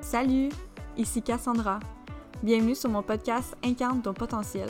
[0.00, 0.48] Salut,
[0.96, 1.80] ici Cassandra.
[2.42, 4.68] Bienvenue sur mon podcast Incarne ton potentiel.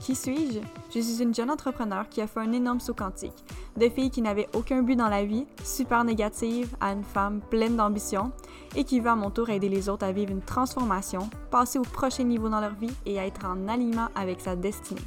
[0.00, 0.60] Qui suis-je?
[0.94, 3.44] Je suis une jeune entrepreneur qui a fait un énorme saut quantique.
[3.76, 7.76] De fille qui n'avait aucun but dans la vie, super négative, à une femme pleine
[7.76, 8.30] d'ambition
[8.76, 11.82] et qui veut à mon tour aider les autres à vivre une transformation, passer au
[11.82, 15.00] prochain niveau dans leur vie et à être en alignement avec sa destinée.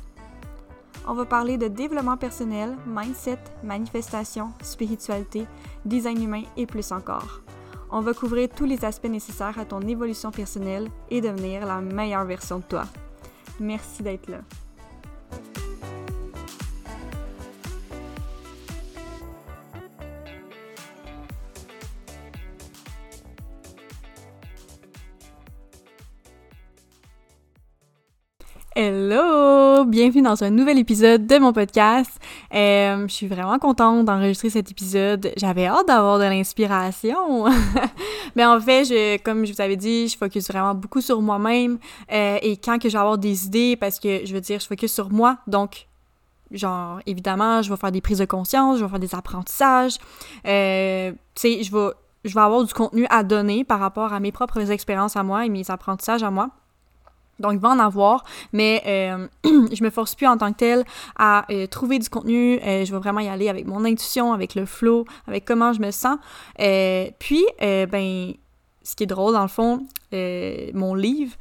[1.08, 5.46] On va parler de développement personnel, mindset, manifestation, spiritualité,
[5.86, 7.42] design humain et plus encore.
[7.92, 12.26] On va couvrir tous les aspects nécessaires à ton évolution personnelle et devenir la meilleure
[12.26, 12.86] version de toi.
[13.60, 14.40] Merci d'être là.
[29.96, 32.20] Bienvenue dans un nouvel épisode de mon podcast.
[32.54, 35.32] Euh, je suis vraiment contente d'enregistrer cet épisode.
[35.38, 37.46] J'avais hâte d'avoir de l'inspiration.
[38.36, 41.78] Mais en fait, comme je vous avais dit, je focus vraiment beaucoup sur moi-même.
[42.12, 44.68] Euh, et quand que je vais avoir des idées, parce que je veux dire, je
[44.68, 45.38] focus sur moi.
[45.48, 45.88] Donc,
[46.52, 49.96] genre, évidemment, je vais faire des prises de conscience, je vais faire des apprentissages.
[50.46, 54.72] Euh, tu sais, je vais avoir du contenu à donner par rapport à mes propres
[54.72, 56.50] expériences à moi et mes apprentissages à moi.
[57.40, 60.86] Donc, il va en avoir, mais euh, je me force plus en tant que telle
[61.18, 62.60] à euh, trouver du contenu.
[62.64, 65.82] Euh, je vais vraiment y aller avec mon intuition, avec le flow, avec comment je
[65.82, 66.18] me sens.
[67.20, 68.34] puis, ben,
[68.84, 69.86] ce qui est drôle, dans le fond,
[70.74, 71.34] mon livre,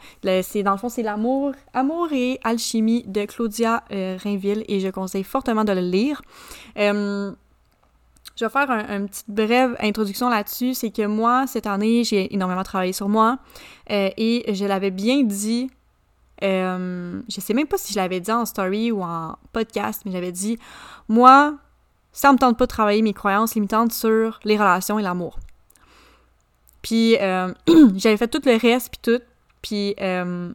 [0.42, 5.22] c'est dans le fond, c'est l'amour, amour et alchimie de Claudia Rainville et je conseille
[5.22, 6.22] fortement de le lire.
[6.76, 7.34] Je
[8.44, 10.74] vais faire un, une petite brève introduction là-dessus.
[10.74, 13.38] C'est que moi, cette année, j'ai énormément travaillé sur moi
[13.88, 15.70] et je l'avais bien dit
[16.42, 20.12] euh, je sais même pas si je l'avais dit en story ou en podcast, mais
[20.12, 20.58] j'avais dit
[21.08, 21.55] Moi,
[22.12, 25.39] ça me tente pas de travailler mes croyances limitantes sur les relations et l'amour.
[26.83, 27.52] Puis euh,
[27.96, 29.24] j'avais fait tout le reste, puis tout.
[29.62, 30.52] Puis euh,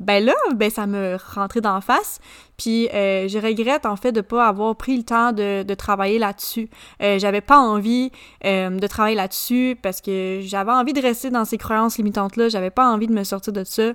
[0.00, 2.20] ben là, ben ça me rentrait d'en face.
[2.56, 6.68] Puis euh, je regrette en fait de pas avoir pris le temps de, travailler là-dessus.
[7.02, 8.10] Euh, j'avais pas envie
[8.44, 12.48] euh, de travailler là-dessus parce que j'avais envie de rester dans ces croyances limitantes-là.
[12.48, 13.92] J'avais pas envie de me sortir de ça.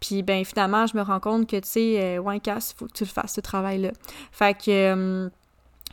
[0.00, 3.04] Puis ben finalement, je me rends compte que tu sais, ouais, casse, faut que tu
[3.04, 3.90] le fasses ce travail-là.
[4.30, 5.28] Fait que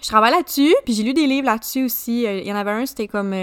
[0.01, 0.75] je travaille là-dessus.
[0.85, 2.23] Puis j'ai lu des livres là-dessus aussi.
[2.23, 3.33] Il y en avait un, c'était comme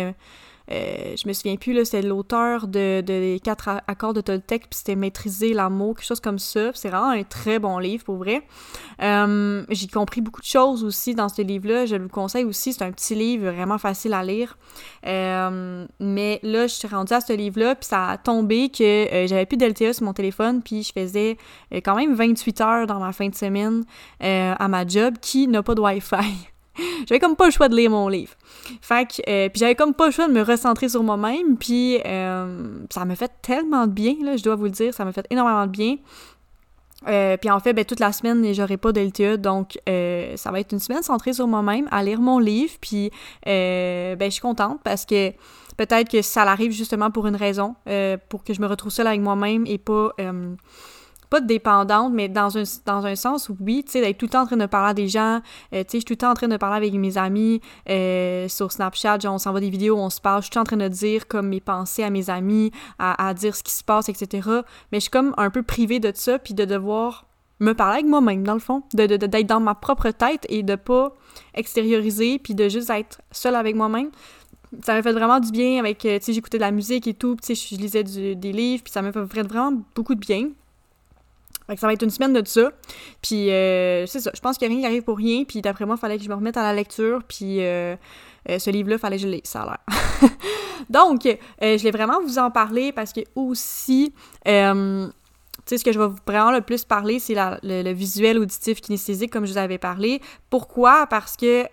[0.71, 4.69] euh, je me souviens plus, là, c'est l'auteur de, de, des quatre accords de Toltec,
[4.69, 6.71] puis c'était Maîtriser l'amour, quelque chose comme ça.
[6.75, 8.43] C'est vraiment un très bon livre, pour vrai.
[9.03, 11.87] Euh, j'ai compris beaucoup de choses aussi dans ce livre-là.
[11.87, 12.73] Je le conseille aussi.
[12.73, 14.57] C'est un petit livre vraiment facile à lire.
[15.07, 19.47] Euh, mais là, je suis rendue à ce livre-là, puis ça a tombé que j'avais
[19.47, 21.37] plus d'LTE sur mon téléphone, puis je faisais
[21.85, 23.85] quand même 28 heures dans ma fin de semaine
[24.21, 26.52] à ma job qui n'a pas de Wi-Fi.
[27.09, 28.33] j'avais comme pas le choix de lire mon livre.
[28.81, 31.99] Fait que, euh, puis j'avais comme pas le choix de me recentrer sur moi-même, puis
[32.05, 35.13] euh, ça m'a fait tellement de bien, là, je dois vous le dire, ça m'a
[35.13, 35.97] fait énormément de bien.
[37.09, 40.73] Euh, puis en fait, ben, toute la semaine, j'aurai pas d'LTE, donc ça va être
[40.73, 43.11] une semaine centrée sur moi-même, à lire mon livre, puis
[43.45, 45.31] ben, je suis contente parce que
[45.77, 47.75] peut-être que ça arrive justement pour une raison,
[48.29, 50.13] pour que je me retrouve seule avec moi-même et pas
[51.33, 54.43] pas dépendante, mais dans un, dans un sens, oui, tu sais, d'être tout le temps
[54.43, 55.41] en train de parler à des gens,
[55.73, 57.63] euh, tu sais, je suis tout le temps en train de parler avec mes amis
[57.89, 60.65] euh, sur Snapchat, genre, on s'envoie des vidéos, on se parle, je suis tout en
[60.65, 64.11] train de dire comme mes pensées à mes amis, à, dire ce qui se passe,
[64.11, 64.47] etc.
[64.93, 67.25] Mais je suis comme un peu privée de ça, puis de devoir
[67.61, 70.63] me parler avec moi-même, dans le fond, d'être de, d'être dans ma propre tête et
[70.63, 71.15] de pas
[71.55, 74.11] extérioriser, puis de juste être seule avec moi-même
[74.85, 77.13] ça m'a fait vraiment du bien avec, euh, tu sais, j'écoutais de la musique et
[77.13, 80.49] tout, tu sais, je lisais des livres, puis ça m'a fait vraiment beaucoup de bien.
[81.75, 82.71] Que ça va être une semaine de ça.
[83.23, 85.45] Puis euh, c'est ça, je pense qu'il a rien qui arrive pour rien.
[85.45, 87.23] Puis d'après moi, il fallait que je me remette à la lecture.
[87.27, 87.97] Puis euh,
[88.49, 90.31] euh, ce livre-là, fallait que je lise, ça a l'air.
[90.91, 94.13] Donc, je voulais vraiment vous en parler parce que aussi,
[94.45, 99.31] tu sais, ce que je vais vraiment le plus parler, c'est le, visuel, auditif, kinesthésique,
[99.31, 100.21] comme je vous avais parlé.
[100.51, 101.07] Pourquoi?
[101.07, 101.67] Parce que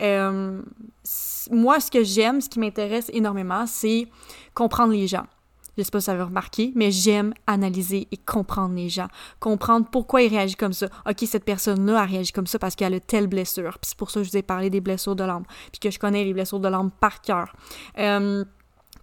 [1.52, 4.08] moi, ce que j'aime, ce qui m'intéresse énormément, c'est
[4.54, 5.26] comprendre les gens
[5.82, 9.08] je sais pas si ça avez remarqué, mais j'aime analyser et comprendre les gens,
[9.40, 10.88] comprendre pourquoi ils réagissent comme ça.
[11.08, 14.12] Ok, cette personne-là a réagi comme ça parce qu'elle a telle blessure, puis c'est pour
[14.12, 16.34] ça que je vous ai parlé des blessures de l'âme, puis que je connais les
[16.34, 17.56] blessures de l'âme par cœur.
[17.98, 18.44] Euh,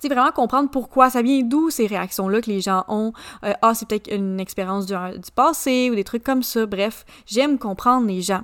[0.00, 3.12] tu vraiment comprendre pourquoi ça vient d'où ces réactions-là que les gens ont.
[3.44, 6.66] Euh, ah, c'est peut-être une expérience du, du, passé ou des trucs comme ça.
[6.66, 8.42] Bref, j'aime comprendre les gens.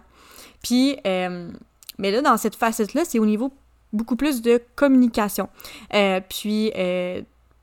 [0.63, 1.51] Puis, euh,
[1.99, 3.53] mais là, dans cette facette-là, c'est au niveau
[3.93, 5.49] beaucoup plus de communication.
[5.95, 6.73] Euh, puis,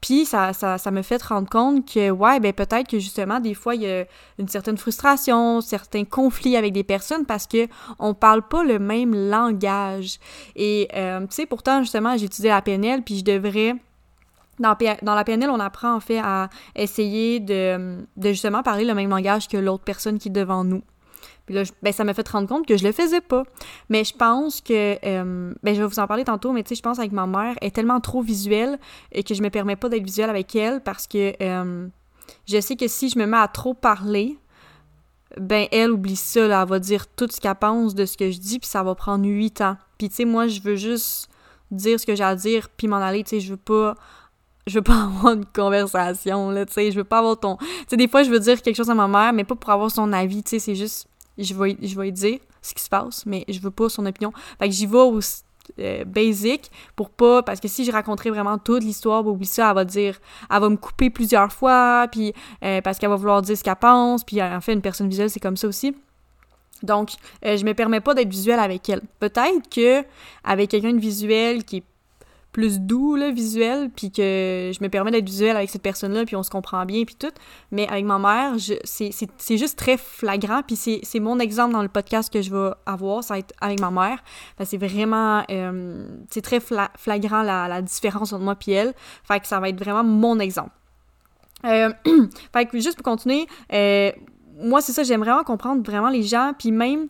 [0.01, 3.75] Puis ça, ça, me fait rendre compte que, ouais, ben peut-être que justement, des fois,
[3.75, 4.05] il y a
[4.37, 7.67] une certaine frustration, certains conflits avec des personnes parce que
[7.99, 10.19] on parle pas le même langage.
[10.55, 13.75] Et, euh, tu sais, pourtant, justement, j'ai étudié la PNL, puis je devrais...
[14.59, 18.93] Dans, dans, la PNL, on apprend en fait à essayer de, de justement parler le
[18.93, 20.81] même langage que l'autre personne qui est devant nous.
[21.49, 23.41] Puis là, ben, ça m'a fait rendre compte que je le faisais pas.
[23.89, 26.75] Mais je pense que, euh, ben, je vais vous en parler tantôt, mais tu sais,
[26.75, 28.77] je pense avec ma mère, est tellement trop visuelle
[29.11, 31.87] et que je me permets pas d'être visuelle avec elle parce que euh,
[32.47, 34.37] je sais que si je me mets à trop parler,
[35.37, 38.29] ben, elle oublie ça, là, elle va dire tout ce qu'elle pense de ce que
[38.29, 39.75] je dis, puis ça va prendre huit ans.
[39.97, 41.31] Puis tu sais, moi, je veux juste
[41.71, 43.95] dire ce que j'ai à dire, puis m'en aller, tu sais, je veux pas
[44.67, 47.57] je veux pas avoir une conversation, là, tu sais, je veux pas avoir ton...
[47.57, 49.71] Tu sais, des fois, je veux dire quelque chose à ma mère, mais pas pour
[49.71, 51.07] avoir son avis, tu sais, c'est juste
[51.43, 54.05] je vais, je vais lui dire ce qui se passe, mais je veux pas son
[54.05, 54.31] opinion.
[54.59, 55.19] Fait que j'y vais au
[55.77, 59.75] euh, basic pour pas parce que si je raconterais vraiment toute l'histoire oublie ça elle
[59.75, 60.19] va dire
[60.49, 62.33] elle va me couper plusieurs fois puis
[62.63, 65.29] euh, parce qu'elle va vouloir dire ce qu'elle pense puis en fait une personne visuelle
[65.29, 65.95] c'est comme ça aussi
[66.81, 67.11] donc
[67.45, 70.03] euh, je me permets pas d'être visuelle avec elle peut-être que
[70.43, 71.83] avec quelqu'un de visuel qui est
[72.51, 76.35] plus doux, là, visuel, puis que je me permets d'être visuel avec cette personne-là, puis
[76.35, 77.31] on se comprend bien, puis tout.
[77.71, 82.31] Mais avec ma mère, c'est juste très flagrant, puis c'est mon exemple dans le podcast
[82.31, 84.23] que je vais avoir, ça va être avec ma mère.
[84.63, 85.43] c'est vraiment...
[85.51, 88.93] Euh, c'est très flagrant la, différence entre moi et elle.
[89.23, 90.71] Fait que ça va être vraiment mon exemple.
[91.65, 91.91] Euh,
[92.53, 94.11] fait que juste pour continuer, euh,
[94.61, 97.09] moi, c'est ça, j'aime vraiment comprendre vraiment les gens, puis même...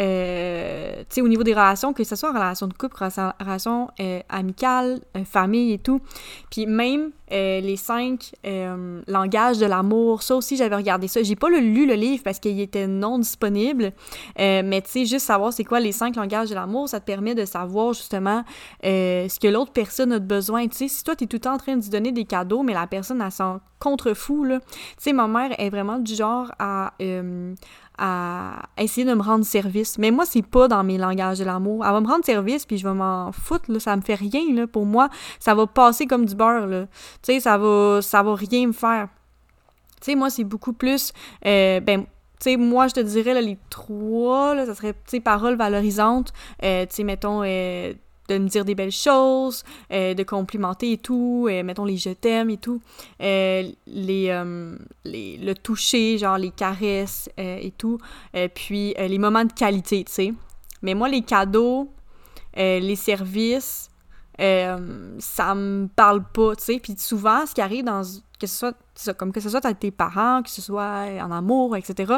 [0.00, 4.20] Euh, tu sais, au niveau des relations, que ce soit relation de couple, relation euh,
[4.28, 6.00] amicale, euh, famille et tout.
[6.50, 8.32] Puis même les cinq
[9.06, 11.22] langages de l'amour, ça aussi, j'avais regardé ça.
[11.22, 13.92] J'ai pas lu le livre parce qu'il était non disponible,
[14.38, 17.34] mais tu sais, juste savoir c'est quoi les cinq langages de l'amour, ça te permet
[17.34, 18.44] de savoir justement
[18.82, 20.66] ce que l'autre personne a besoin.
[20.68, 22.62] Tu sais, si toi, t'es tout le temps en train de lui donner des cadeaux,
[22.62, 24.60] mais la personne, elle s'en contre-fou, là.
[24.60, 26.92] Tu sais, ma mère est vraiment du genre à
[28.02, 29.98] à essayer de me rendre service.
[29.98, 31.84] Mais moi, c'est pas dans mes langages de l'amour.
[31.84, 33.78] Elle va me rendre service, puis je vais m'en foutre, là.
[33.78, 34.66] Ça me fait rien, là.
[34.66, 36.86] Pour moi, ça va passer comme du beurre, là.
[37.22, 39.08] Tu sais, ça va, ça va rien me faire.
[40.00, 41.12] Tu sais, moi, c'est beaucoup plus...
[41.44, 42.08] Euh, ben, tu
[42.40, 46.32] sais, moi, je te dirais, là, les trois, là, ça serait, tu sais, paroles valorisantes.
[46.62, 47.42] Euh, tu sais, mettons...
[47.44, 47.92] Euh,
[48.28, 52.58] de me dire des belles choses, de complimenter et tout, mettons les je t'aime et
[52.58, 52.80] tout,
[53.18, 57.98] les, les, le toucher, genre les caresses et tout,
[58.54, 60.34] puis les moments de qualité, tu sais.
[60.82, 61.90] Mais moi, les cadeaux,
[62.56, 63.89] les services,
[65.18, 66.80] ça me parle pas, tu sais.
[66.82, 68.02] Puis souvent, ce qui arrive dans
[68.38, 71.76] que ce soit, comme que ce soit avec tes parents, que ce soit en amour,
[71.76, 72.14] etc.,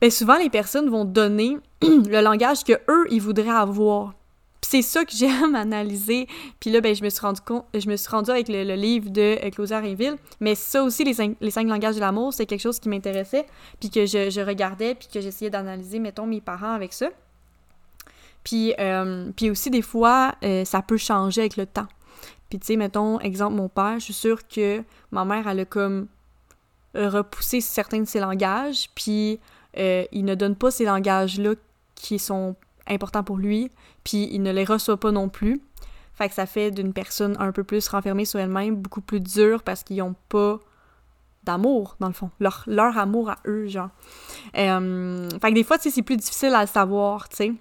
[0.00, 4.14] ben souvent les personnes vont donner le langage que eux ils voudraient avoir
[4.70, 6.26] c'est ça que j'aime analyser.
[6.60, 9.10] Puis là, ben, je me suis rendu compte, je me suis rendu avec le, livre
[9.10, 10.16] de euh, Claudia Rainville.
[10.40, 13.46] Mais ça aussi, les cinq langages de l'amour, c'est quelque chose qui m'intéressait,
[13.80, 17.08] puis que je, regardais, puis que j'essayais d'analyser, mettons, mes parents avec ça.
[18.44, 21.86] Puis, euh, puis aussi, des fois, euh, ça peut changer avec le temps.
[22.48, 24.82] Puis, tu sais, mettons, exemple, mon père, je suis sûre que
[25.12, 26.08] ma mère, elle a comme
[26.94, 29.38] repoussé certains de ses langages, puis
[29.76, 31.54] il ne donne pas ces langages-là
[31.94, 32.56] qui sont
[32.88, 33.70] important pour lui,
[34.02, 35.60] puis il ne les reçoit pas non plus.
[36.14, 39.62] Fait que ça fait d'une personne un peu plus renfermée sur elle-même, beaucoup plus dure
[39.62, 40.58] parce qu'ils n'ont pas
[41.44, 42.30] d'amour, dans le fond.
[42.40, 43.88] Leur, amour à eux, genre.
[44.56, 47.52] Euh, fait que des fois, tu c'est plus difficile à le savoir, tu sais.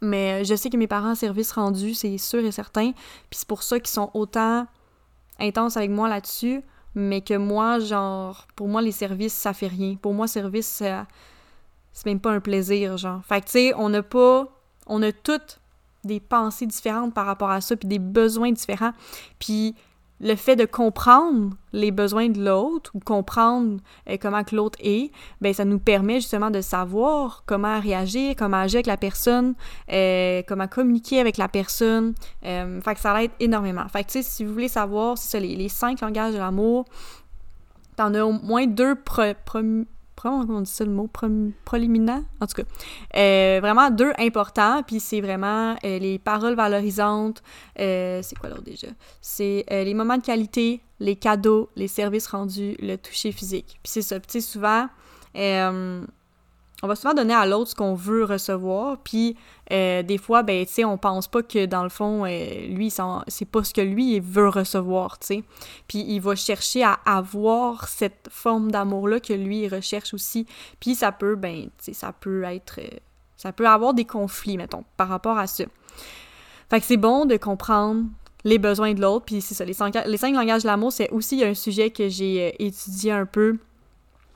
[0.00, 2.92] Mais je sais que mes parents service rendu, c'est sûr et certain.
[2.92, 4.66] Puis c'est pour ça qu'ils sont autant
[5.38, 6.62] intenses avec moi là-dessus.
[6.94, 9.94] Mais que moi, genre, pour moi, les services, ça fait rien.
[9.94, 11.06] Pour moi, service, ça,
[11.92, 13.24] c'est même pas un plaisir, genre.
[13.24, 14.48] Fait que, tu sais, on n'a pas.
[14.86, 15.60] On a toutes
[16.02, 18.92] des pensées différentes par rapport à ça, puis des besoins différents.
[19.38, 19.76] Puis
[20.20, 25.12] le fait de comprendre les besoins de l'autre ou comprendre euh, comment que l'autre est,
[25.40, 29.54] ben ça nous permet justement de savoir comment réagir, comment agir avec la personne,
[29.92, 32.14] euh, comment communiquer avec la personne.
[32.44, 33.88] Euh, fait que ça l'aide énormément.
[33.88, 36.84] Fait que tu sais, si vous voulez savoir, c'est ça, les, cinq langages de l'amour,
[37.96, 38.96] t'en as au moins deux
[40.20, 41.08] comment on dit ça le mot,
[41.64, 42.68] proliminant, en tout cas.
[43.16, 47.42] Euh, vraiment deux importants, puis c'est vraiment euh, les paroles valorisantes,
[47.78, 48.88] euh, c'est quoi l'autre déjà?
[49.20, 53.78] C'est les moments de qualité, les cadeaux, les services rendus, le toucher physique.
[53.82, 54.88] Puis c'est ça, tu sais, souvent,
[56.82, 59.36] on va souvent donner à l'autre ce qu'on veut recevoir, puis
[59.72, 62.90] euh, des fois, ben, tu sais, on pense pas que dans le fond, euh, lui,
[62.90, 65.44] c'est pas ce que lui veut recevoir, tu sais.
[65.88, 70.46] Puis il va chercher à avoir cette forme d'amour-là que lui, recherche aussi.
[70.80, 72.80] Puis ça peut, ben, tu sais, ça peut être...
[72.80, 72.88] Euh,
[73.36, 75.64] ça peut avoir des conflits, mettons, par rapport à ça.
[76.68, 78.04] Fait que c'est bon de comprendre
[78.44, 79.24] les besoins de l'autre.
[79.24, 82.08] Puis c'est ça, les cinq, les cinq langages de l'amour, c'est aussi un sujet que
[82.08, 83.58] j'ai euh, étudié un peu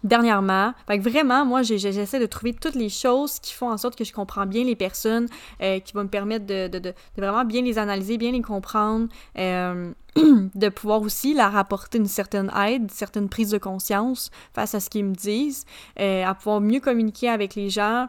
[0.04, 0.74] dernièrement.
[0.86, 4.46] Vraiment, moi, j'essaie de trouver toutes les choses qui font en sorte que je comprends
[4.46, 5.26] bien les personnes,
[5.62, 9.08] euh, qui vont me permettre de, de, de, vraiment bien les analyser, bien les comprendre,
[9.38, 14.74] euh, de pouvoir aussi leur apporter une certaine aide, une certaine prise de conscience face
[14.74, 15.64] à ce qu'ils me disent,
[15.98, 18.08] euh, à pouvoir mieux communiquer avec les gens,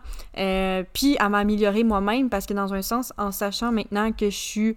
[0.94, 4.76] puis à m'améliorer moi-même, parce que dans un sens, en sachant maintenant que je suis,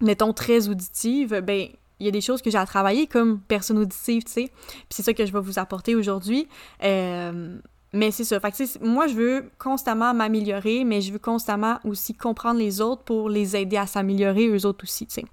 [0.00, 1.68] mettons, très auditive, ben
[2.02, 4.50] il y a des choses que j'ai à travailler comme personne auditive, tu sais.
[4.56, 6.48] Puis c'est ça que je vais vous apporter aujourd'hui.
[6.82, 7.58] Euh,
[7.92, 8.40] mais c'est ça.
[8.40, 13.02] Fait que, moi, je veux constamment m'améliorer, mais je veux constamment aussi comprendre les autres
[13.04, 15.24] pour les aider à s'améliorer eux autres aussi, tu sais.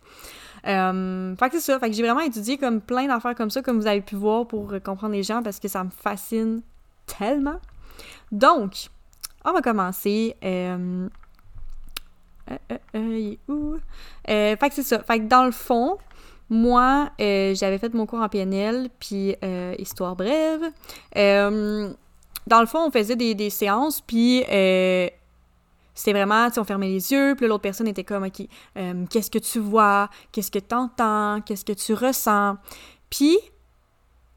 [0.68, 1.80] Euh, fait que c'est ça.
[1.80, 4.48] Fait que j'ai vraiment étudié comme plein d'affaires comme ça, comme vous avez pu voir,
[4.48, 6.62] pour comprendre les gens parce que ça me fascine
[7.08, 7.60] tellement.
[8.32, 8.90] Donc,
[9.44, 10.36] on va commencer.
[10.44, 11.08] Euh,
[12.96, 15.04] euh, euh, fait que c'est ça.
[15.04, 15.98] Fait que dans le fond,
[16.50, 20.64] moi, euh, j'avais fait mon cours en PNL, puis euh, histoire brève.
[21.16, 21.94] Euh,
[22.48, 24.40] dans le fond, on faisait des, séances, puis
[25.94, 28.48] c'était vraiment, tu sais, on fermait les yeux, puis l'autre personne était comme, OK,
[29.10, 30.10] qu'est-ce que tu vois?
[30.32, 31.42] Qu'est-ce que tu entends?
[31.46, 32.58] Qu'est-ce que tu ressens?
[33.12, 33.38] Puis,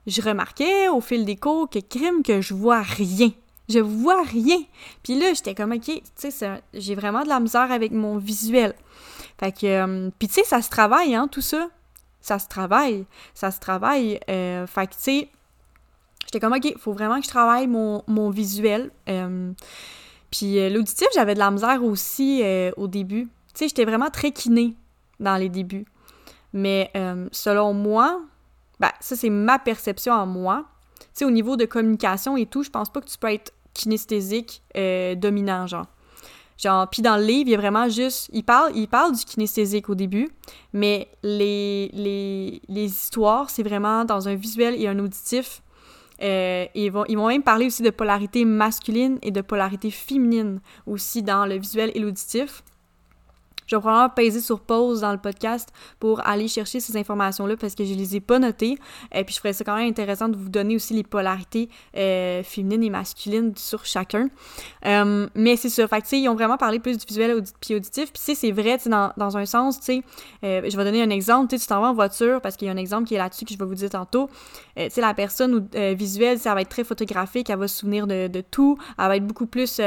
[0.07, 3.31] je remarquais au fil des cours que crime que je vois rien.
[3.69, 4.59] Je vois rien.
[5.03, 8.75] Puis là, j'étais comme, OK, tu sais, j'ai vraiment de la misère avec mon visuel.
[9.39, 11.69] Fait que, puis tu sais, ça se travaille, hein, tout ça
[12.23, 13.05] ça se travaille.
[13.35, 14.19] Ça se travaille.
[14.31, 15.29] Euh, fait que, tu sais,
[16.25, 18.91] j'étais comme, OK, faut vraiment que je travaille mon, visuel.
[19.09, 19.53] Euh,
[20.31, 22.43] puis euh, l'auditif, j'avais de la misère aussi
[22.77, 23.25] au début.
[23.25, 24.77] Tu sais, j'étais vraiment très kiné
[25.21, 25.85] dans les débuts.
[26.55, 26.91] Mais
[27.33, 28.23] selon moi,
[28.81, 30.65] ben, ça, c'est ma perception en moi.
[31.01, 33.53] Tu sais, au niveau de communication et tout, je pense pas que tu peux être
[33.75, 35.87] kinesthésique dominant, genre.
[36.91, 38.31] Puis dans le livre, il a vraiment juste.
[38.33, 40.31] Il parle, du kinesthésique au début,
[40.73, 45.63] mais les histoires, c'est vraiment dans un visuel et un auditif.
[46.23, 50.61] Euh, ils, vont, ils vont même parler aussi de polarité masculine et de polarité féminine
[50.87, 52.63] aussi dans le visuel et l'auditif.
[53.67, 57.75] Je vais probablement peser sur pause dans le podcast pour aller chercher ces informations-là parce
[57.75, 58.79] que je les ai pas notées.
[59.13, 61.69] Et euh, puis je ferais ça quand même intéressant de vous donner aussi les polarités
[61.97, 64.29] euh, féminines et masculines sur chacun.
[64.87, 65.87] Euh, mais c'est ça.
[65.89, 68.13] Fait que, ils ont vraiment parlé plus du visuel puis auditif.
[68.13, 70.03] Puis, c'est vrai, dans, dans, un sens, tu sais,
[70.43, 71.57] je vais donner un exemple.
[71.57, 73.53] Tu t'en vas en voiture parce qu'il y a un exemple qui est là-dessus que
[73.53, 74.29] je vais vous dire tantôt.
[74.77, 78.41] tu sais, la personne visuelle, ça va être très photographique, elle va se souvenir de
[78.51, 78.77] tout.
[78.99, 79.81] Elle va être beaucoup plus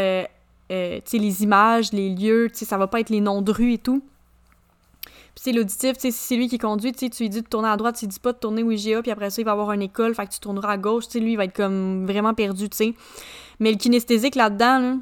[0.72, 4.04] euh, les images, les lieux, ça va pas être les noms de rue et tout.
[5.36, 7.98] Puis c'est l'auditif, si c'est lui qui conduit, tu lui dis de tourner à droite,
[7.98, 9.82] tu lui dis pas de tourner au IGA, puis après ça, il va avoir une
[9.82, 12.78] école, fait que tu tourneras à gauche, lui, il va être comme vraiment perdu, tu
[12.78, 12.94] sais.
[13.60, 14.96] Mais le kinesthésique là-dedans, là,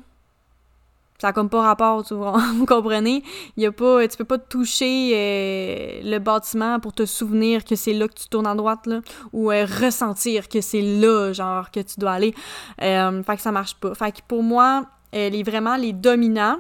[1.19, 3.21] ça a comme pas rapport, tu vois, vous comprenez?
[3.57, 7.93] Il y pas, tu peux pas toucher euh, le bâtiment pour te souvenir que c'est
[7.93, 8.89] là que tu tournes à droite,
[9.33, 12.33] ou euh, ressentir que c'est là, genre, que tu dois aller.
[12.79, 13.93] fait que ça marche pas.
[13.93, 16.57] Fait que pour moi, euh, les, vraiment les dominants,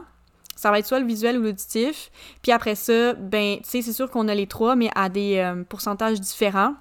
[0.55, 2.11] ça va être soit le visuel ou l'auditif.
[2.41, 5.37] Puis après ça, ben, tu sais, c'est sûr qu'on a les trois, mais à des
[5.37, 6.75] euh, pourcentages différents.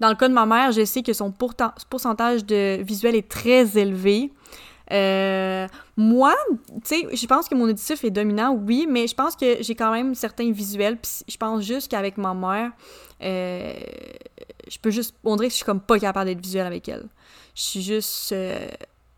[0.00, 3.78] Dans le cas de ma mère, je sais que son pourcentage de visuel est très
[3.78, 4.32] élevé.
[4.90, 6.34] Euh, moi,
[6.84, 9.74] tu sais, je pense que mon auditif est dominant, oui, mais je pense que j'ai
[9.74, 10.96] quand même certains visuels.
[10.96, 12.72] Puis je pense juste qu'avec ma mère,
[13.20, 15.14] je peux juste.
[15.22, 17.06] On dirait que je suis comme pas capable d'être visuelle avec elle.
[17.54, 18.34] Je suis juste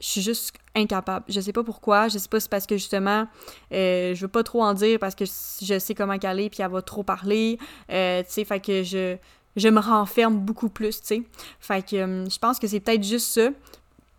[0.05, 1.25] je suis juste incapable.
[1.29, 2.09] Je sais pas pourquoi.
[2.09, 3.27] Je sais pas si c'est parce que justement,
[3.73, 6.71] euh, je veux pas trop en dire parce que je sais comment caler puis elle
[6.71, 7.59] va trop parler.
[7.91, 9.17] Euh, tu sais, fait que je,
[9.57, 11.23] me renferme beaucoup plus, tu sais.
[11.59, 13.49] Fait que euh, je pense que c'est peut-être juste ça.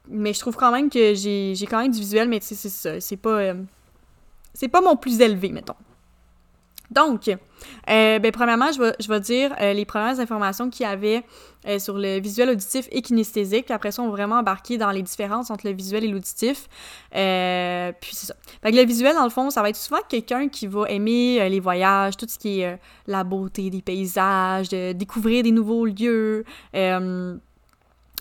[0.08, 2.70] Mais je trouve quand même que j'ai quand même du visuel, mais tu sais, c'est
[2.70, 3.00] ça.
[3.00, 3.54] C'est pas.
[4.56, 5.76] c'est pas mon plus élevé, mettons.
[6.92, 11.24] Donc, euh, ben, premièrement, je vais, dire euh, les premières informations qu'il y avait
[11.68, 13.66] euh, sur le visuel auditif et kinesthésique.
[13.66, 16.68] Puis après ça, on va vraiment embarquer dans les différences entre le visuel et l'auditif.
[17.12, 18.36] puis c'est ça.
[18.64, 22.18] Le visuel, dans le fond, ça va être souvent quelqu'un qui va aimer les voyages,
[22.18, 26.46] tout ce qui est la beauté des paysages, découvrir des nouveaux lieux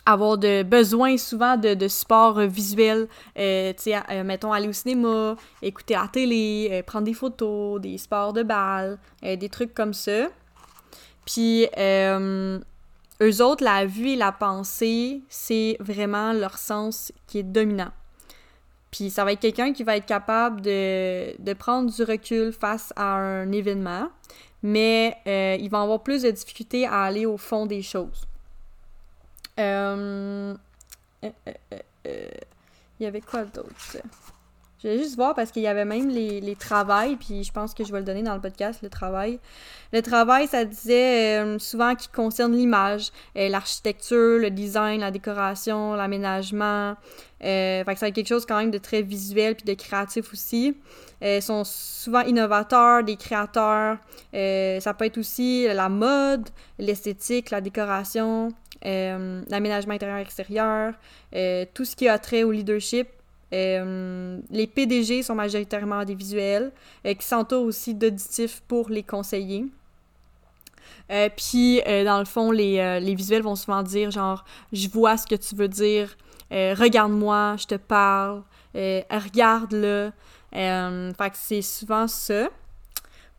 [0.07, 3.09] avoir de besoin souvent de, de support visuel,
[3.39, 7.81] euh, tu sais, euh, mettons aller au cinéma, écouter la télé, euh, prendre des photos,
[7.81, 10.29] des sports de balle, des trucs comme ça.
[11.25, 17.93] Puis eux autres, la vue et la pensée, c'est vraiment leur sens qui est dominant.
[18.91, 22.93] Puis ça va être quelqu'un qui va être capable de, de, prendre du recul face
[22.95, 24.09] à un événement,
[24.63, 28.27] mais ils vont avoir plus de difficultés à aller au fond des choses.
[29.59, 30.55] Euh,
[31.25, 31.31] euh,
[32.07, 32.29] euh,
[33.01, 33.99] il y avait quoi d'autre?
[34.85, 37.73] Je vais juste voir parce qu'il y avait même les, les travails, puis je pense
[37.73, 39.41] que je vais le donner dans le podcast, le travail.
[39.95, 45.95] Le travail, ça disait euh, souvent qui concerne l'image, euh, l'architecture, le design, la décoration,
[45.95, 46.97] l'aménagement.
[47.43, 50.33] Euh, fait que ça a quelque chose quand même de très visuel puis de créatif
[50.35, 50.77] aussi.
[51.23, 53.97] ils sont souvent innovateurs, des créateurs.
[54.33, 58.49] ça peut être aussi la mode, l'esthétique, la décoration,
[58.85, 60.95] l'aménagement intérieur-extérieur,
[61.75, 63.09] tout ce qui a trait au leadership,
[63.55, 66.73] euh, les PDG sont majoritairement des visuels,
[67.07, 69.67] euh, qui s'entourent aussi d'auditifs pour les conseiller.
[71.11, 75.27] Euh, puis, dans le fond, les, les, visuels vont souvent dire genre, je vois ce
[75.27, 76.17] que tu veux dire,
[76.51, 78.43] regarde-moi, je te parle,
[78.75, 80.13] regarde-le.
[80.53, 82.49] fait que c'est souvent ça.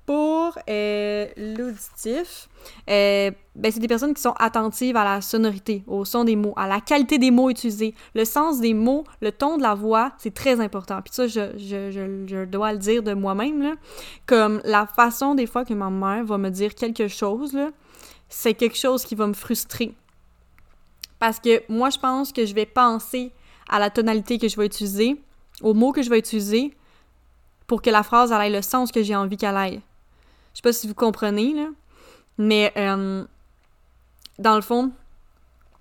[0.05, 2.47] Pour euh, l'auditif,
[2.89, 6.53] euh, ben, c'est des personnes qui sont attentives à la sonorité, au son des mots,
[6.57, 10.11] à la qualité des mots utilisés, le sens des mots, le ton de la voix,
[10.19, 11.01] c'est très important.
[11.01, 13.77] Puis ça, je, dois le dire de moi-même,
[14.27, 17.57] comme la façon des fois que ma mère va me dire quelque chose,
[18.29, 19.95] c'est quelque chose qui va me frustrer.
[21.17, 23.31] Parce que moi, je pense que je vais penser
[23.69, 25.19] à la tonalité que je vais utiliser,
[25.61, 26.75] aux mots que je vais utiliser,
[27.65, 29.81] pour que la phrase ait le sens que j'ai envie qu'elle aille.
[30.55, 31.67] Je sais pas si vous comprenez, là.
[32.37, 33.25] Mais euh,
[34.39, 34.91] dans le fond,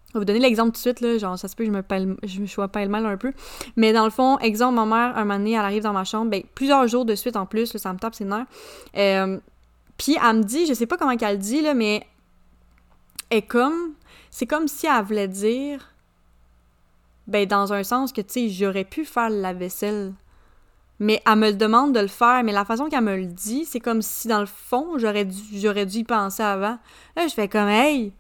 [0.09, 1.77] je vais vous donner l'exemple tout de suite, là, genre, ça se peut que je
[1.77, 3.33] me, pèle, je sois pas mal un peu.
[3.77, 6.29] Mais dans le fond, exemple, ma mère, un moment donné, elle arrive dans ma chambre,
[6.29, 8.47] ben, plusieurs jours de suite en plus, ça me tape ses nerfs.
[8.97, 9.39] Euh,
[9.97, 12.05] Puis elle me dit, je sais pas comment qu'elle dit, là, mais
[13.31, 13.95] est comme,
[14.31, 15.89] c'est comme si elle voulait dire,
[17.29, 20.13] ben, dans un sens que, tu sais, j'aurais pu faire la vaisselle
[21.01, 23.65] mais elle me le demande de le faire, mais la façon qu'elle me le dit,
[23.65, 26.79] c'est comme si dans le fond, j'aurais dû, j'aurais dû y penser avant.
[27.17, 28.13] Je fais comme, hey!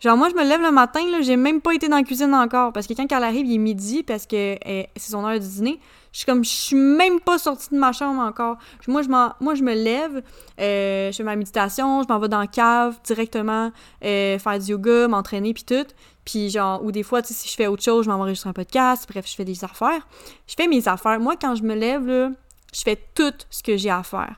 [0.00, 2.32] Genre, moi, je me lève le matin, là, j'ai même pas été dans la cuisine
[2.32, 5.34] encore, parce que quand elle arrive, il est midi, parce que eh, c'est son heure
[5.34, 5.80] de dîner.
[6.12, 8.56] Je suis comme, je suis même pas sortie de ma chambre encore.
[8.86, 10.22] Moi, je, moi, je me lève,
[10.60, 13.70] euh, je fais ma méditation, je m'en vais dans la cave directement,
[14.04, 15.86] euh, faire du yoga, m'entraîner, puis tout.
[16.24, 18.54] Puis genre, ou des fois, si je fais autre chose, je m'en vais enregistrer un
[18.54, 20.06] podcast, bref, je fais des affaires.
[20.46, 21.20] Je fais mes affaires.
[21.20, 22.30] Moi, quand je me lève, là,
[22.74, 24.36] je fais tout ce que j'ai à faire.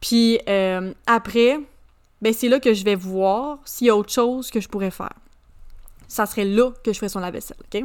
[0.00, 1.60] Puis euh, après,
[2.20, 4.90] ben c'est là que je vais voir s'il y a autre chose que je pourrais
[4.90, 5.14] faire.
[6.08, 7.84] Ça serait là que je ferais son lave-vaisselle, OK?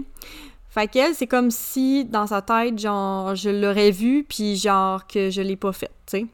[0.70, 5.30] Fait qu'elle, c'est comme si, dans sa tête, genre, je l'aurais vu, puis genre, que
[5.30, 6.26] je l'ai pas fait, tu sais.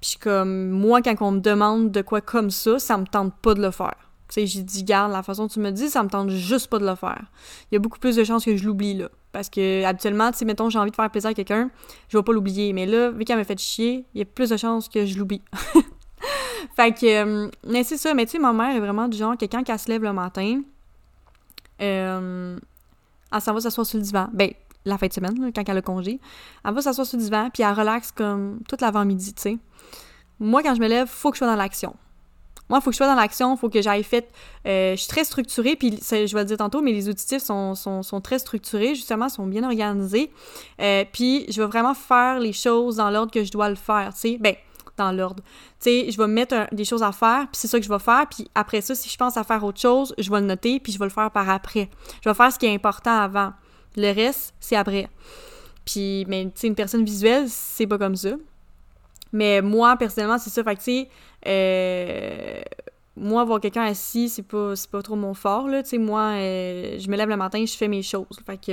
[0.00, 3.54] Puis comme, moi, quand on me demande de quoi comme ça, ça me tente pas
[3.54, 3.96] de le faire.
[4.28, 6.68] Tu sais, j'ai dit, garde, la façon dont tu me dis, ça me tente juste
[6.68, 7.24] pas de le faire.
[7.70, 9.08] Il y a beaucoup plus de chances que je l'oublie, là.
[9.32, 11.70] Parce que, habituellement, tu sais, mettons, j'ai envie de faire plaisir à quelqu'un,
[12.08, 12.72] je vais pas l'oublier.
[12.72, 15.18] Mais là, vu qu'elle m'a fait chier, il y a plus de chances que je
[15.18, 15.42] l'oublie.
[16.76, 18.14] fait que, euh, mais c'est ça.
[18.14, 20.12] Mais tu sais, ma mère est vraiment du genre que quand elle se lève le
[20.12, 20.62] matin,
[21.82, 22.58] euh,
[23.32, 24.28] elle s'en va s'asseoir sur le divan.
[24.32, 24.50] Ben,
[24.84, 26.20] la fin de semaine, quand elle a congé.
[26.64, 29.58] Elle va s'asseoir sur le divan, puis elle relaxe comme toute l'avant-midi, tu sais.
[30.38, 31.94] Moi, quand je me lève, faut que je sois dans l'action.
[32.68, 34.28] Moi, il faut que je sois dans l'action, il faut que j'aille fait.
[34.66, 37.74] Euh, je suis très structurée, puis je vais le dire tantôt, mais les auditifs sont,
[37.74, 40.32] sont, sont très structurés, justement, sont bien organisés.
[40.80, 44.12] Euh, puis je vais vraiment faire les choses dans l'ordre que je dois le faire,
[44.14, 44.38] tu sais.
[44.38, 44.56] Ben,
[44.96, 45.42] dans l'ordre.
[45.80, 47.98] Tu sais, je vais mettre des choses à faire, puis c'est ça que je vais
[47.98, 50.80] faire, puis après ça, si je pense à faire autre chose, je vais le noter,
[50.80, 51.88] puis je vais le faire par après.
[52.22, 53.52] Je vais faire ce qui est important avant.
[53.96, 55.08] Le reste, c'est après.
[55.84, 58.30] Puis, mais tu sais, une personne visuelle, c'est pas comme ça.
[59.32, 60.62] Mais moi, personnellement, c'est ça.
[60.64, 61.08] Fait que, tu sais,
[61.46, 62.60] euh,
[63.16, 65.82] moi, voir quelqu'un assis, c'est pas, pas trop mon fort, là.
[65.82, 68.26] Tu sais, moi, euh, je me lève le matin, je fais mes choses.
[68.44, 68.72] Fait que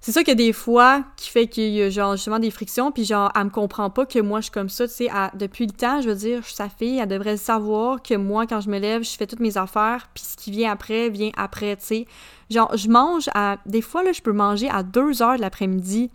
[0.00, 3.04] c'est ça que des fois qui fait qu'il y a genre justement des frictions puis
[3.04, 5.72] genre elle me comprend pas que moi je suis comme ça tu sais depuis le
[5.72, 8.70] temps je veux dire je suis sa fille elle devrait savoir que moi quand je
[8.70, 11.84] me lève je fais toutes mes affaires puis ce qui vient après vient après tu
[11.84, 12.06] sais
[12.48, 16.10] genre je mange à des fois là je peux manger à 2 heures de l'après-midi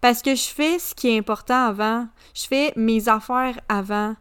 [0.00, 4.14] parce que je fais ce qui est important avant je fais mes affaires avant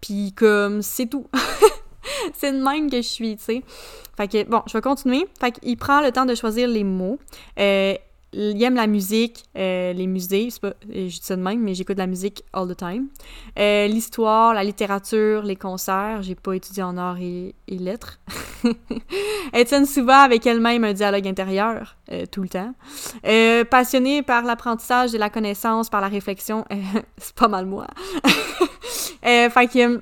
[0.00, 1.26] puis comme c'est tout
[2.34, 3.62] c'est de même que je suis, tu sais.
[4.16, 5.26] Fait que, bon, je vais continuer.
[5.38, 7.18] Fait qu'il prend le temps de choisir les mots.
[7.58, 7.94] Euh,
[8.32, 11.96] il aime la musique, euh, les musées, pas, je dis ça de même, mais j'écoute
[11.96, 13.08] de la musique all the time.
[13.58, 18.20] Euh, l'histoire, la littérature, les concerts, j'ai pas étudié en arts et, lettres.
[19.52, 22.74] elle tient souvent avec elle-même un dialogue intérieur, euh, tout le temps.
[23.70, 26.64] passionnée par l'apprentissage de la connaissance, par la réflexion,
[27.18, 27.86] c'est pas mal moi.
[29.22, 30.00] fait que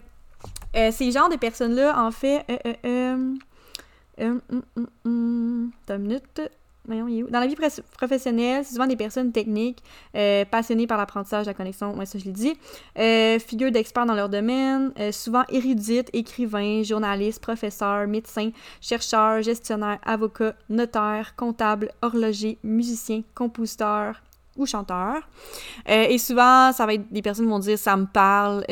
[0.90, 3.34] ces genres de personnes-là, en fait, euh,
[4.20, 4.38] euh,
[5.04, 6.40] une minute.
[6.88, 7.56] Dans la vie
[7.96, 9.82] professionnelle, c'est souvent des personnes techniques,
[10.16, 12.54] euh, passionnées par l'apprentissage, la connexion, moi ça je l'ai dit,
[12.98, 19.98] euh, figures d'experts dans leur domaine, euh, souvent érudites, écrivains, journalistes, professeurs, médecins, chercheurs, gestionnaires,
[20.02, 24.22] avocats, notaires, comptables, horlogers, musiciens, compositeurs,
[24.56, 25.22] ou chanteur.
[25.86, 28.64] et souvent, ça va être des personnes qui vont dire «ça me parle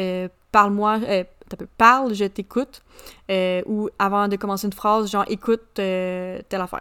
[0.50, 0.98] parle-moi,
[1.78, 2.82] parle, je t'écoute.
[3.66, 6.80] ou avant de commencer une phrase, genre écoute telle affaire.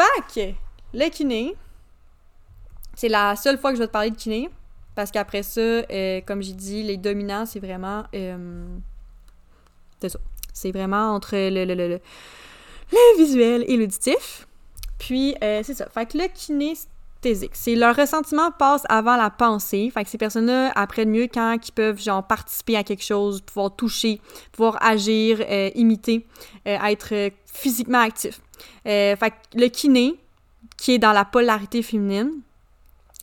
[0.00, 0.56] Fac,
[0.94, 1.54] le kiné,
[2.94, 4.48] c'est la seule fois que je vais te parler de kiné.
[4.94, 8.04] Parce qu'après ça, euh, comme j'ai dit, les dominants, c'est vraiment.
[8.14, 8.66] Euh,
[10.00, 10.18] c'est ça.
[10.52, 12.00] C'est vraiment entre le, le, le,
[12.92, 14.46] le visuel et l'auditif.
[14.98, 15.88] Puis, euh, c'est ça.
[15.88, 16.28] Fait que le
[17.22, 19.90] c'est leur ressentiment passe avant la pensée.
[19.92, 23.74] Fait que ces personnes-là apprennent mieux quand ils peuvent, genre, participer à quelque chose, pouvoir
[23.74, 24.20] toucher,
[24.52, 26.26] pouvoir agir, imiter,
[26.64, 28.40] être physiquement actif.
[28.84, 30.14] que le kiné,
[30.76, 32.40] qui est dans la polarité féminine,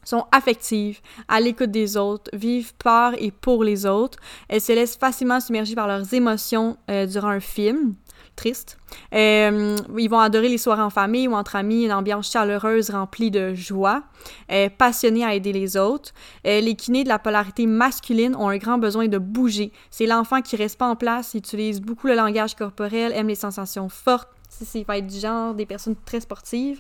[0.08, 4.18] sont affectives, à l'écoute des autres, vivent par et pour les autres.
[4.48, 7.96] Elles se laissent facilement submerger par leurs émotions euh, durant un film
[8.38, 8.78] triste.
[9.14, 13.30] Euh, ils vont adorer les soirées en famille ou entre amis, une ambiance chaleureuse remplie
[13.30, 14.04] de joie,
[14.50, 16.14] euh, à aider les autres.
[16.46, 19.74] Euh, les kinés de la polarité masculine ont un grand besoin de bouger.
[19.92, 23.90] C'est l'enfant qui reste pas en place, utilise beaucoup le langage corporel, aime les sensations
[23.90, 24.30] fortes.
[24.50, 26.80] C'est va être du genre des personnes très sportives.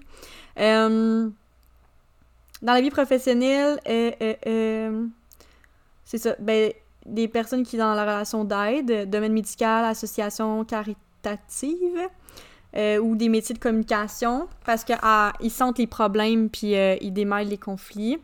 [0.57, 1.27] Euh,
[2.61, 3.79] dans la vie professionnelle,
[6.05, 6.35] c'est ça.
[6.39, 6.71] Ben,
[7.07, 10.65] des personnes qui sont dans la relation d'aide, domaine médical, association
[11.21, 12.09] caritative,
[13.01, 17.57] ou des métiers de communication, parce qu'ils ah, sentent les problèmes puis ils démêlent les
[17.57, 18.19] conflits.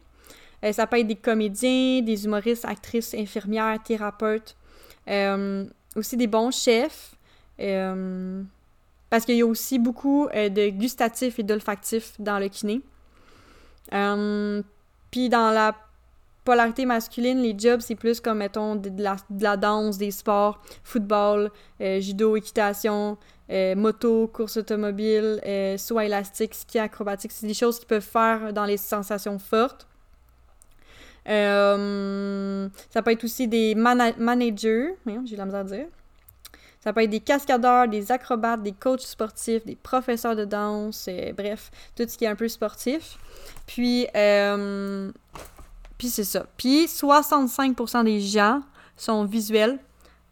[0.71, 4.56] ça peut être des comédiens, des humoristes, actrices, infirmières, thérapeutes,
[5.95, 7.15] aussi des bons chefs.
[9.10, 12.82] parce qu'il y a aussi beaucoup de gustatifs et d'olfactifs dans le kiné.
[13.91, 14.62] Euh,
[15.12, 15.75] puis dans la
[16.43, 18.91] polarité masculine, les jobs, c'est plus comme, mettons, de
[19.41, 21.51] la, danse, des sports, football,
[21.82, 23.17] euh, judo, équitation,
[23.49, 25.39] euh, moto, course automobile,
[25.77, 27.32] saut élastique, ski acrobatique.
[27.32, 29.88] C'est des choses qu'ils peuvent faire dans les sensations fortes.
[31.25, 35.86] ça peut être aussi des managers, j'ai la misère à dire.
[36.84, 41.71] Ça peut être des cascadeurs, des acrobates, des coachs sportifs, des professeurs de danse, bref,
[41.95, 43.17] tout ce qui est un peu sportif.
[43.65, 45.10] Puis, euh,
[45.97, 46.45] puis c'est ça.
[46.58, 48.62] Puis 65% des gens
[48.97, 49.79] sont visuels.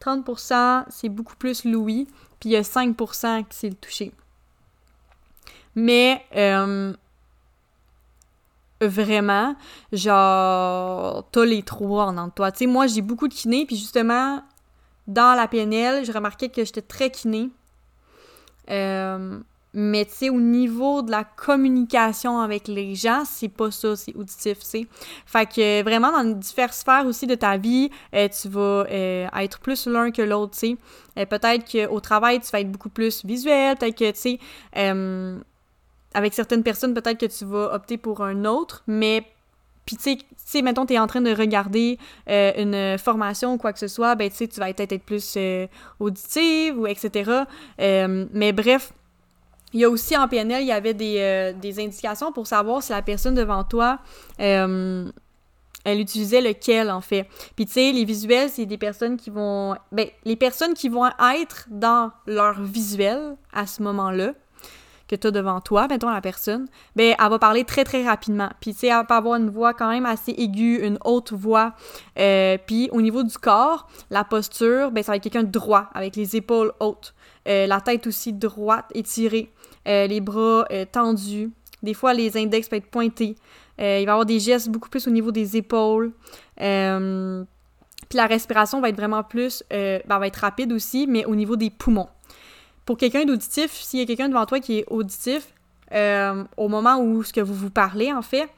[0.02, 2.08] 30% c'est beaucoup plus l'ouïe.
[2.40, 4.12] Puis il y a 5% qui c'est le toucher.
[5.76, 6.94] Mais euh,
[8.82, 9.56] vraiment,
[9.92, 12.52] genre, t'as les trois en toi.
[12.52, 14.44] Tu sais, moi, j'ai beaucoup de kiné, puis justement,
[15.08, 17.50] dans la PNL, j'ai remarqué que j'étais très kiné.
[18.70, 19.40] Euh,
[19.74, 24.14] mais tu sais, au niveau de la communication avec les gens, c'est pas ça, c'est
[24.16, 24.86] auditif, sais.
[25.26, 29.60] Fait que vraiment, dans diverses sphères aussi de ta vie, euh, tu vas euh, être
[29.60, 30.78] plus l'un que l'autre, tu sais.
[31.18, 34.40] Euh, peut-être qu'au travail, tu vas être beaucoup plus visuel, peut-être que, tu sais,
[36.14, 39.26] avec certaines personnes, peut-être que tu vas opter pour un autre, mais
[39.86, 43.80] puis, tu sais, mettons, tu es en train de regarder une formation ou quoi que
[43.80, 45.38] ce soit, ben, tu sais, tu vas peut-être être plus
[46.00, 47.44] auditive ou etc.
[47.80, 48.94] mais bref,
[49.74, 52.84] il y a aussi en PNL, il y avait des, euh, des indications pour savoir
[52.84, 54.00] si la personne devant toi,
[54.40, 55.10] euh,
[55.84, 57.28] elle utilisait lequel, en fait.
[57.56, 59.76] Puis, tu sais, les visuels, c'est des personnes qui vont...
[59.92, 64.34] Ben, les personnes qui vont être dans leur visuel à ce moment-là,
[65.08, 68.50] que tu as devant toi, mettons la personne, ben, elle va parler très, très rapidement.
[68.62, 71.74] Puis, tu sais, elle va avoir une voix quand même assez aiguë, une haute voix.
[72.20, 76.16] Euh, puis, au niveau du corps, la posture, ben, ça va être quelqu'un droit, avec
[76.16, 77.14] les épaules hautes.
[77.46, 79.52] la tête aussi droite, étirée.
[79.88, 81.52] Euh, les bras euh, tendus.
[81.82, 83.36] Des fois, les index peuvent être pointés.
[83.80, 86.12] Euh, il va y avoir des gestes beaucoup plus au niveau des épaules.
[86.58, 86.68] puis
[88.18, 91.70] la respiration va être vraiment plus, ben, va être rapide aussi, mais au niveau des
[91.70, 92.10] poumons.
[92.86, 95.54] Pour quelqu'un d'auditif, s'il y a quelqu'un devant toi qui est auditif,
[96.58, 98.50] au moment où ce que vous vous parlez, en fait,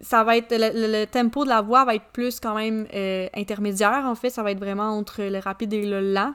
[0.00, 4.04] ça va être le, tempo de la voix va être plus quand même euh, intermédiaire
[4.06, 4.30] en fait.
[4.30, 6.32] Ça va être vraiment entre le rapide et le lent.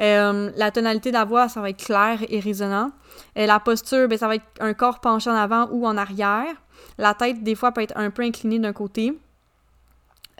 [0.00, 2.92] Euh, la tonalité de la voix ça va être clair et résonnant.
[3.34, 6.54] Et la posture ben, ça va être un corps penché en avant ou en arrière.
[6.98, 9.18] La tête des fois peut être un peu inclinée d'un côté.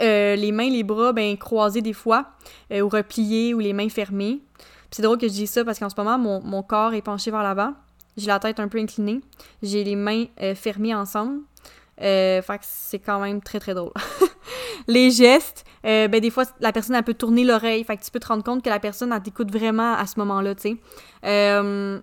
[0.00, 2.26] Euh, les mains les bras ben croisés des fois
[2.72, 4.40] ou repliés ou les mains fermées.
[4.92, 7.32] C'est drôle que je dise ça parce qu'en ce moment mon, mon corps est penché
[7.32, 7.74] vers l'avant.
[8.16, 9.20] J'ai la tête un peu inclinée.
[9.62, 11.40] J'ai les mains fermées ensemble
[12.00, 13.92] euh, fait que c'est quand même très très drôle.
[14.88, 18.10] les gestes, euh, ben des fois la personne elle peut tourner l'oreille, fait que tu
[18.10, 20.78] peux te rendre compte que la personne elle t'écoute vraiment à ce moment-là, tu.
[21.24, 22.00] Euh,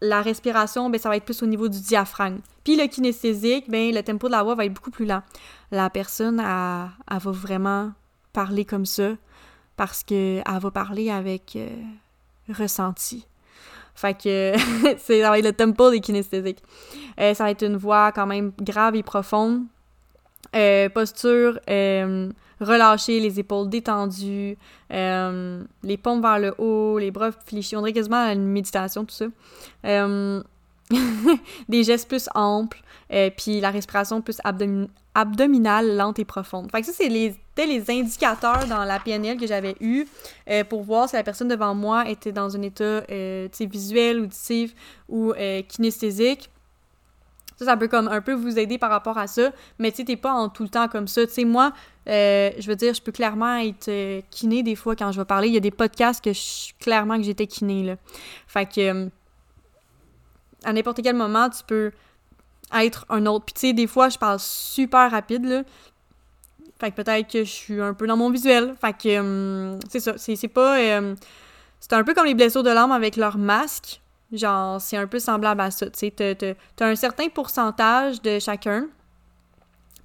[0.00, 2.38] la respiration, ben ça va être plus au niveau du diaphragme.
[2.64, 5.22] Puis le kinesthésique, ben le tempo de la voix va être beaucoup plus lent.
[5.70, 7.92] La personne elle, elle va vraiment
[8.32, 9.10] parler comme ça
[9.76, 11.58] parce que elle va parler avec
[12.48, 13.26] ressenti.
[13.96, 14.52] Fait que
[14.98, 16.62] c'est, ça le tempo des kinesthésiques.
[17.18, 19.62] Euh, ça va être une voix quand même grave et profonde.
[20.54, 22.30] Euh, posture, euh,
[22.60, 24.56] relâcher, les épaules détendues,
[24.90, 27.74] les pompes vers le haut, les bras fléchis.
[27.74, 29.26] On dirait quasiment une méditation, tout ça.
[31.68, 32.80] des gestes plus amples,
[33.36, 34.38] puis la respiration plus
[35.14, 36.70] abdominale, lente et profonde.
[36.70, 40.06] Fait que ça, c'est les, les indicateurs dans la PNL que j'avais eu
[40.68, 43.02] pour voir si la personne devant moi était dans un état
[43.60, 44.74] visuel, auditif
[45.08, 45.32] ou
[45.68, 46.50] kinesthésique.
[47.56, 50.04] Ça, ça peut comme un peu vous aider par rapport à ça, mais tu sais,
[50.04, 51.26] t'es pas en tout le temps comme ça.
[51.26, 51.72] Tu sais, moi,
[52.08, 55.24] euh, je veux dire, je peux clairement être euh, kiné des fois quand je vais
[55.24, 55.48] parler.
[55.48, 57.96] Il y a des podcasts que je clairement que j'étais kiné, là.
[58.46, 59.08] Fait que, euh,
[60.64, 61.92] à n'importe quel moment, tu peux
[62.74, 63.44] être un autre.
[63.44, 65.62] Puis tu sais, des fois, je parle super rapide, là.
[66.78, 68.74] Fait que peut-être que je suis un peu dans mon visuel.
[68.80, 70.18] Fait que, c'est ça.
[70.18, 70.76] C'est pas...
[71.80, 74.00] c'est un peu comme les blessures de l'âme avec leur masque.
[74.32, 75.88] Genre, c'est un peu semblable à ça.
[75.88, 78.88] Tu sais, t'as un certain pourcentage de chacun.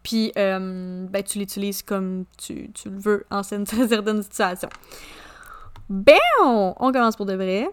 [0.03, 4.69] Puis, euh, ben, tu l'utilises comme tu, le veux en certaines situations.
[5.89, 7.69] Ben, on commence pour de vrai.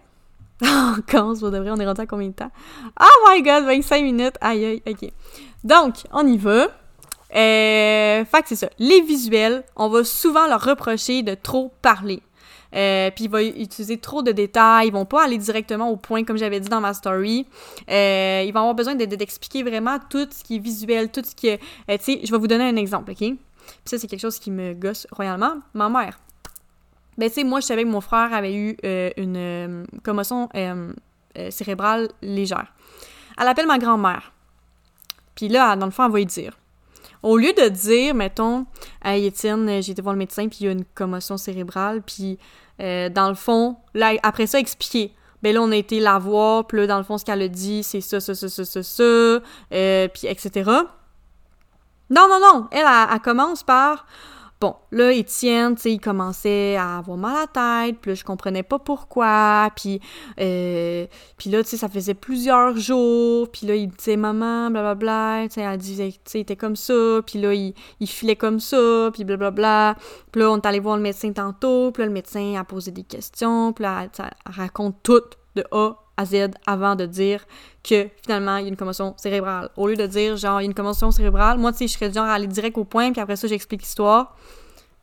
[0.63, 1.71] on commence pour de vrai.
[1.71, 2.51] On est rendu à combien de temps?
[2.99, 4.35] Oh my god, 25 minutes.
[4.41, 5.09] Aïe, aïe, ok.
[5.63, 6.67] Donc, on y va.
[7.35, 8.69] Euh, fait que c'est ça.
[8.79, 12.21] Les visuels, on va souvent leur reprocher de trop parler.
[12.75, 16.23] Euh, puis il va utiliser trop de détails, ils vont pas aller directement au point
[16.23, 17.47] comme j'avais dit dans ma story.
[17.89, 21.47] Euh, ils vont avoir besoin d'expliquer vraiment tout ce qui est visuel, tout ce qui
[21.47, 21.59] est...
[21.89, 23.17] Euh, tu sais, je vais vous donner un exemple, OK?
[23.17, 23.37] Puis
[23.85, 25.55] ça, c'est quelque chose qui me gosse royalement.
[25.73, 26.19] Ma mère.
[27.19, 28.77] Ben, tu sais, moi, je savais que mon frère avait eu
[29.17, 30.49] une commotion
[31.49, 32.73] cérébrale légère.
[33.39, 34.31] Elle appelle ma grand-mère.
[35.35, 36.53] Puis là, dans le fond, elle va lui dire
[37.23, 38.65] au lieu de dire, mettons,
[39.03, 42.37] Hey Étienne, j'ai été voir le médecin, puis il y a une commotion cérébrale, puis
[42.81, 45.13] euh, dans le fond, là, après ça, expliquer.
[45.41, 47.47] Ben là, on a été la voir, puis là, dans le fond, ce qu'elle a
[47.47, 49.39] dit, c'est ça, ça, ça, ça, ça, ça, euh,
[50.07, 50.69] puis etc.
[52.09, 52.67] Non, non, non!
[52.71, 54.05] Elle, elle commence par
[54.61, 58.15] Bon, là, Étienne, tu sais, il commençait à avoir mal à la tête, puis là,
[58.15, 60.01] je comprenais pas pourquoi, puis,
[60.37, 61.05] euh,
[61.45, 65.61] là, tu sais, ça faisait plusieurs jours, puis là, il disait «Maman, blablabla», tu sais,
[65.61, 69.09] elle disait, tu sais, il était comme ça, puis là, il, il filait comme ça,
[69.13, 69.95] puis blablabla,
[70.29, 72.91] puis là, on est allé voir le médecin tantôt, puis là, le médecin a posé
[72.91, 75.21] des questions, puis là, elle, raconte tout
[75.55, 75.93] de A
[76.65, 77.45] avant de dire
[77.83, 79.69] que finalement il y a une commotion cérébrale.
[79.77, 81.93] Au lieu de dire genre il y a une commotion cérébrale, moi tu sais je
[81.93, 84.35] serais genre à aller direct au point puis après ça j'explique l'histoire.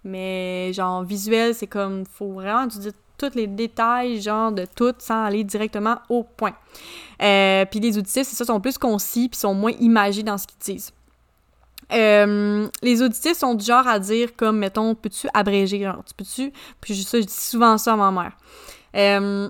[0.04, 4.94] Mais genre visuel, c'est comme faut vraiment tu dis tous les détails genre de tout
[4.98, 6.54] sans aller directement au point.
[7.22, 10.46] Euh, puis les auditifs, c'est ça, sont plus concis puis sont moins imagés dans ce
[10.46, 10.92] qu'ils disent.
[11.92, 16.52] Euh, les auditifs sont du genre à dire comme mettons peux-tu abréger genre tu peux-tu
[16.80, 18.32] puis ça je dis souvent ça à ma mère.
[18.96, 19.48] Euh,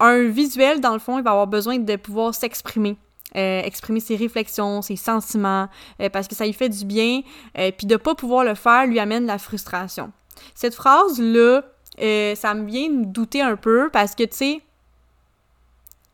[0.00, 2.96] un visuel, dans le fond, il va avoir besoin de pouvoir s'exprimer.
[3.36, 5.68] Euh, exprimer ses réflexions, ses sentiments,
[6.00, 7.20] euh, parce que ça lui fait du bien,
[7.58, 10.10] euh, puis de pas pouvoir le faire lui amène la frustration.
[10.54, 11.62] Cette phrase-là,
[11.98, 14.60] ça me vient me douter un peu, parce que, tu sais,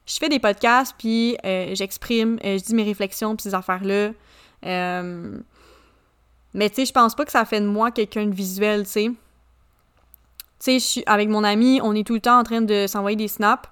[0.06, 4.12] je fais des podcasts, puis j'exprime, je dis mes réflexions, puis ces affaires-là,
[6.54, 8.90] mais tu sais, je pense pas que ça fait de moi quelqu'un de visuel, tu
[8.90, 9.10] sais.
[10.64, 13.28] Tu sais, avec mon ami, on est tout le temps en train de s'envoyer des
[13.28, 13.68] snaps,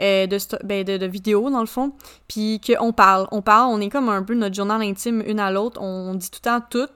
[0.00, 0.26] euh,
[0.64, 1.92] ben, de, de, vidéos, dans le fond,
[2.26, 3.28] puis qu'on parle.
[3.30, 6.30] On parle, on est comme un peu notre journal intime une à l'autre, on dit
[6.30, 6.88] tout le temps tout,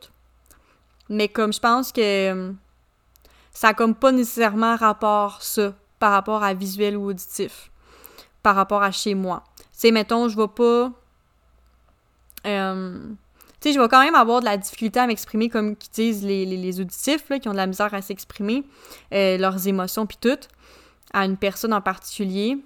[1.10, 2.52] mais comme je pense que euh,
[3.52, 7.70] ça a comme pas nécessairement rapport, ça, par rapport à visuel ou auditif,
[8.42, 9.44] par rapport à chez moi.
[9.78, 10.90] Tu mettons, je vais pas...
[12.46, 12.98] Euh,
[13.60, 16.24] tu sais, je vais quand même avoir de la difficulté à m'exprimer comme qui disent
[16.24, 18.64] les, les, auditifs, là, qui ont de la misère à s'exprimer,
[19.10, 20.38] leurs émotions puis tout,
[21.12, 22.58] à une personne en particulier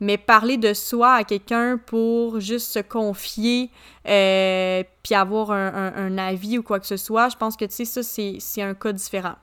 [0.00, 3.70] mais parler de soi à quelqu'un pour juste se confier
[4.06, 7.84] euh, puis avoir un, avis ou quoi que ce soit, je pense que, tu sais,
[7.84, 9.36] ça, c'est un cas différent.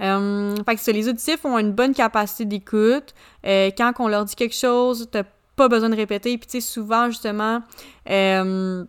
[0.00, 3.14] Euh, que les auditifs ont une bonne capacité d'écoute.
[3.46, 5.24] Euh, quand on leur dit quelque chose, t'as
[5.56, 6.36] pas besoin de répéter.
[6.36, 7.62] Puis, tu sais, souvent, justement,
[8.10, 8.84] euh,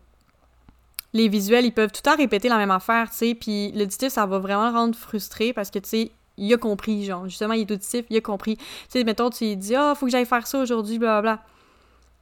[1.14, 3.36] les visuels, ils peuvent tout le temps répéter la même affaire, tu sais.
[3.36, 7.04] Puis, l'auditif, ça va vraiment le rendre frustré parce que, tu sais, il a compris,
[7.04, 8.58] genre, justement, il est auditif, il a compris.
[8.58, 11.42] Tu sais, mettons, tu dis, ah, faut que j'aille faire ça aujourd'hui, blablabla.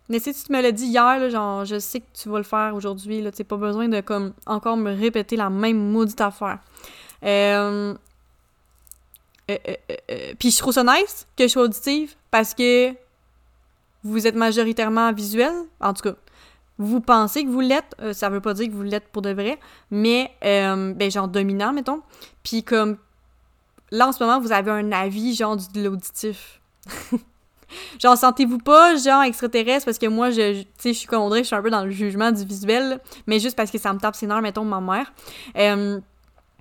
[0.07, 2.75] Mais si tu me l'as dit hier, genre, je sais que tu vas le faire
[2.75, 6.59] aujourd'hui, là, tu pas besoin de, comme, encore me répéter la même maudite affaire.
[7.23, 7.95] Euh,
[9.49, 9.57] euh,
[10.11, 12.93] euh, Puis je trouve ça nice que je sois auditive parce que
[14.03, 16.15] vous êtes majoritairement visuel, en tout cas.
[16.77, 19.57] Vous pensez que vous l'êtes, ça veut pas dire que vous l'êtes pour de vrai,
[19.89, 22.01] mais, ben, genre dominant, mettons.
[22.43, 22.97] Puis comme
[23.95, 26.61] là, en ce moment, vous avez un avis, genre, de l'auditif.
[28.01, 31.43] genre, sentez-vous pas, genre, extraterrestre, parce que moi, je, tu sais, je suis comme je
[31.43, 34.15] suis un peu dans le jugement du visuel, mais juste parce que ça me tape
[34.15, 35.13] ses nerfs, mettons, ma mère.
[35.57, 35.99] Euh,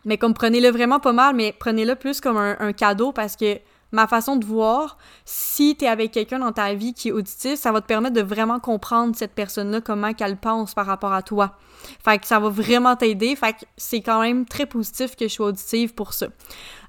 [0.04, 3.58] mais comme, prenez-le vraiment pas mal, mais prenez-le plus comme un, cadeau, parce que
[3.90, 7.72] ma façon de voir, si t'es avec quelqu'un dans ta vie qui est auditif, ça
[7.72, 11.56] va te permettre de vraiment comprendre cette personne-là, comment qu'elle pense par rapport à toi.
[12.04, 13.36] Fait que ça va vraiment t'aider.
[13.36, 16.26] Fait que c'est quand même très positif que je sois auditive pour ça.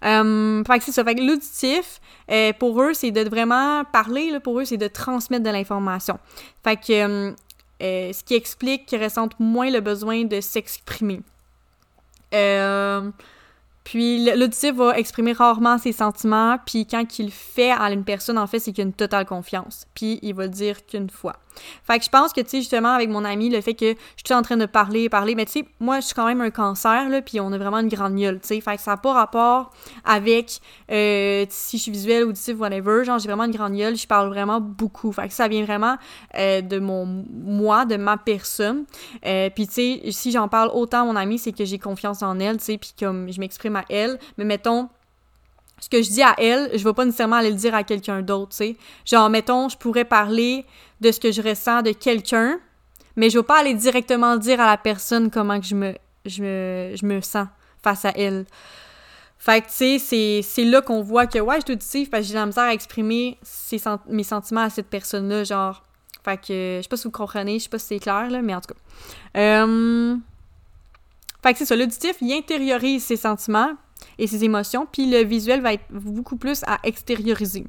[0.06, 1.04] Euh, fait que c'est ça.
[1.04, 2.00] Fait que l'auditif,
[2.32, 6.20] euh, pour eux, c'est de vraiment parler, là, pour eux, c'est de transmettre de l'information.
[6.64, 7.32] Fait que euh,
[7.82, 11.22] euh, ce qui explique qu'ils ressentent moins le besoin de s'exprimer.
[13.86, 18.48] Puis l'auditif va exprimer rarement ses sentiments, puis quand il fait à une personne, en
[18.48, 19.86] fait, c'est qu'il a une totale confiance.
[19.94, 21.36] Puis il va dire qu'une fois.
[21.84, 24.24] Fait que je pense que, tu sais, justement, avec mon ami, le fait que je
[24.26, 26.50] suis en train de parler, parler, mais tu sais, moi, je suis quand même un
[26.50, 28.62] cancer, là, puis on a vraiment une grande gueule, tu sais.
[28.62, 29.72] Fait que ça n'a pas rapport
[30.04, 30.60] avec
[30.92, 33.04] euh, si je suis visuelle, auditive, whatever.
[33.04, 35.12] Genre, j'ai vraiment une grande gueule, je parle vraiment beaucoup.
[35.12, 35.98] Fait que ça vient vraiment
[36.38, 38.86] euh, de mon moi, de ma personne.
[39.26, 42.22] Euh, puis, tu sais, si j'en parle autant à mon ami, c'est que j'ai confiance
[42.24, 44.20] en elle, tu sais, puis comme je m'exprime à elle.
[44.38, 44.90] Mais mettons,
[45.80, 48.22] ce que je dis à elle, je vais pas nécessairement aller le dire à quelqu'un
[48.22, 48.78] d'autre, tu sais.
[49.06, 50.66] Genre, mettons, je pourrais parler
[51.02, 52.60] de ce que je ressens de quelqu'un,
[53.16, 55.94] mais je vais pas aller directement dire à la personne comment que je me,
[56.26, 57.48] je me, je me sens
[57.84, 58.46] face à elle.
[59.38, 62.30] Fait que, tu sais, c'est là qu'on voit que, ouais, je suis auditive parce que
[62.30, 63.38] j'ai la misère à exprimer
[64.10, 65.84] mes sentiments à cette personne-là, genre.
[66.24, 68.42] Fait que, je sais pas si vous comprenez, je sais pas si c'est clair, là,
[68.42, 69.40] mais en tout cas.
[69.40, 70.16] Euh...
[71.44, 73.74] Fait que c'est ça, l'auditif, il intériorise ses sentiments,
[74.18, 77.66] et ses émotions, puis le visuel va être beaucoup plus à extérioriser.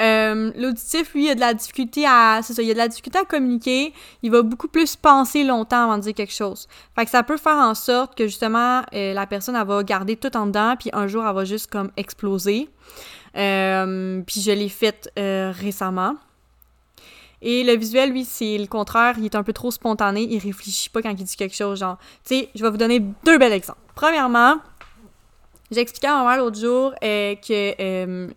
[0.00, 2.40] Euh, l'auditif, lui, a de la difficulté à.
[2.42, 3.92] C'est ça, a de la difficulté à communiquer.
[4.22, 6.66] Il va beaucoup plus penser longtemps avant de dire quelque chose.
[6.96, 10.16] Fait que ça peut faire en sorte que justement, euh, la personne, elle va garder
[10.16, 12.68] tout en dedans, puis un jour, elle va juste comme exploser.
[13.36, 16.16] Euh, puis je l'ai fait récemment.
[17.44, 19.16] Et le visuel, lui, c'est le contraire.
[19.18, 20.22] Il est un peu trop spontané.
[20.22, 21.80] Il réfléchit pas quand il dit quelque chose.
[21.80, 23.80] Genre, tu je vais vous donner deux bels exemples.
[23.96, 24.58] Premièrement,
[25.72, 28.28] j'ai expliqué à ma mère l'autre jour euh, que euh,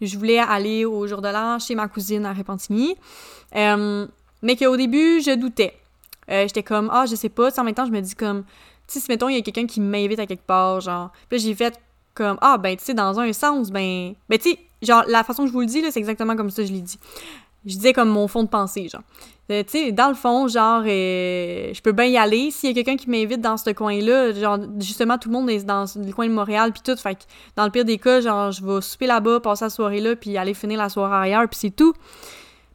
[0.00, 2.94] je voulais aller au jour de l'an chez ma cousine à Repentigny,
[3.56, 4.06] euh,
[4.42, 5.74] mais qu'au début, je doutais.
[6.28, 7.48] J'étais comme, ah, je sais pas.
[7.58, 8.44] en même temps, je me dis comme,
[8.86, 11.10] tu sais, mettons, il y a quelqu'un qui m'invite à quelque part, genre.
[11.28, 11.78] Puis j'ai fait
[12.14, 14.14] comme, ah, ben, tu sais, dans un sens, ben.
[14.28, 16.50] Ben, tu sais, genre, la façon que je vous le dis, là, c'est exactement comme
[16.50, 16.98] ça que je l'ai dit
[17.66, 19.02] je disais comme mon fond de pensée, genre.
[19.50, 22.50] Euh, tu sais, dans le fond, genre, euh, je peux bien y aller.
[22.50, 25.64] S'il y a quelqu'un qui m'invite dans ce coin-là, genre, justement, tout le monde est
[25.64, 26.96] dans le coin de Montréal, puis tout.
[26.96, 27.24] Fait que,
[27.54, 30.38] dans le pire des cas, genre, je vais souper là-bas, passer la soirée là, puis
[30.38, 31.92] aller finir la soirée ailleurs, puis c'est tout.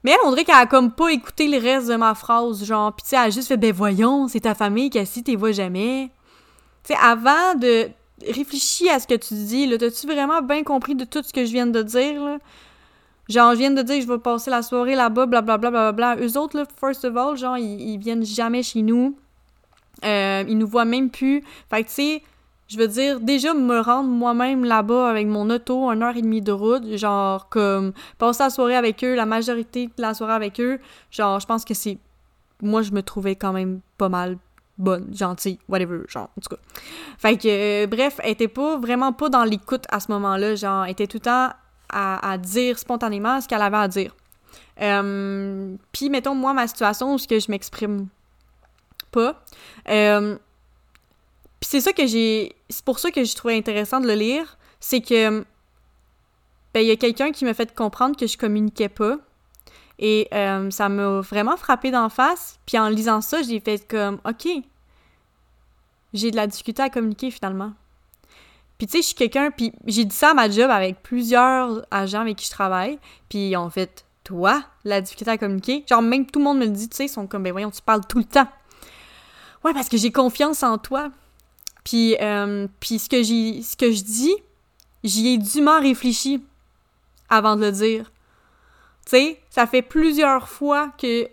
[0.03, 2.95] Mais elle, on dirait qu'elle a comme pas écouté le reste de ma phrase, genre,
[2.95, 5.51] pis tu sais, elle a juste fait «Ben voyons, c'est ta famille, si t'es vois
[5.51, 6.11] jamais.»
[6.83, 7.89] Tu sais, avant de
[8.27, 11.45] réfléchir à ce que tu dis, là, t'as-tu vraiment bien compris de tout ce que
[11.45, 12.37] je viens de dire, là?
[13.29, 16.15] Genre, je viens de dire que je vais passer la soirée là-bas, blablabla, bla.
[16.17, 19.15] Eux autres, là, first of all, genre, ils, viennent jamais chez nous.
[20.03, 21.43] Euh, ils nous voient même plus.
[21.69, 22.23] Fait que, tu sais,
[22.67, 26.41] je veux dire, déjà me rendre moi-même là-bas avec mon auto, une heure et demie
[26.41, 30.59] de route, genre, comme, passer la soirée avec eux, la majorité de la soirée avec
[30.59, 30.79] eux,
[31.11, 31.99] genre, je pense que c'est...
[32.61, 34.37] Moi, je me trouvais quand même pas mal
[34.77, 36.61] bonne, gentille, whatever, genre, en tout cas.
[37.17, 40.85] Fait que, euh, bref, elle était pas, vraiment pas dans l'écoute à ce moment-là, genre,
[40.85, 41.49] elle était tout le temps
[41.89, 44.15] à, dire spontanément ce qu'elle avait à dire.
[44.81, 48.07] Euh, puis, mettons, moi, ma situation où que je m'exprime
[49.11, 49.43] pas.
[49.89, 50.37] Euh,
[51.59, 52.55] puis c'est ça que j'ai...
[52.69, 54.57] C'est pour ça que je trouvais intéressant de le lire.
[54.79, 55.43] C'est que...
[56.73, 59.17] Ben, il y a quelqu'un qui m'a fait comprendre que je communiquais pas.
[59.97, 62.59] Et euh, ça m'a vraiment frappé d'en face.
[62.65, 64.47] Puis en lisant ça, j'ai fait comme, OK,
[66.13, 67.73] j'ai de la difficulté à communiquer finalement.
[68.79, 71.85] Puis tu sais, je suis quelqu'un, puis j'ai dit ça à ma job avec plusieurs
[71.91, 76.25] agents avec qui je travaille, puis en fait, toi, la difficulté à communiquer, genre même
[76.25, 78.05] tout le monde me le dit, tu sais, ils sont comme, ben voyons, tu parles
[78.07, 78.47] tout le temps.
[79.65, 81.11] Ouais, parce que j'ai confiance en toi.
[81.83, 84.33] Puis, euh, ce, que j'ai, ce que je dis,
[85.03, 86.41] j'y ai dûment réfléchi
[87.29, 88.11] avant de le dire.
[89.05, 91.27] Tu sais, ça fait plusieurs fois que,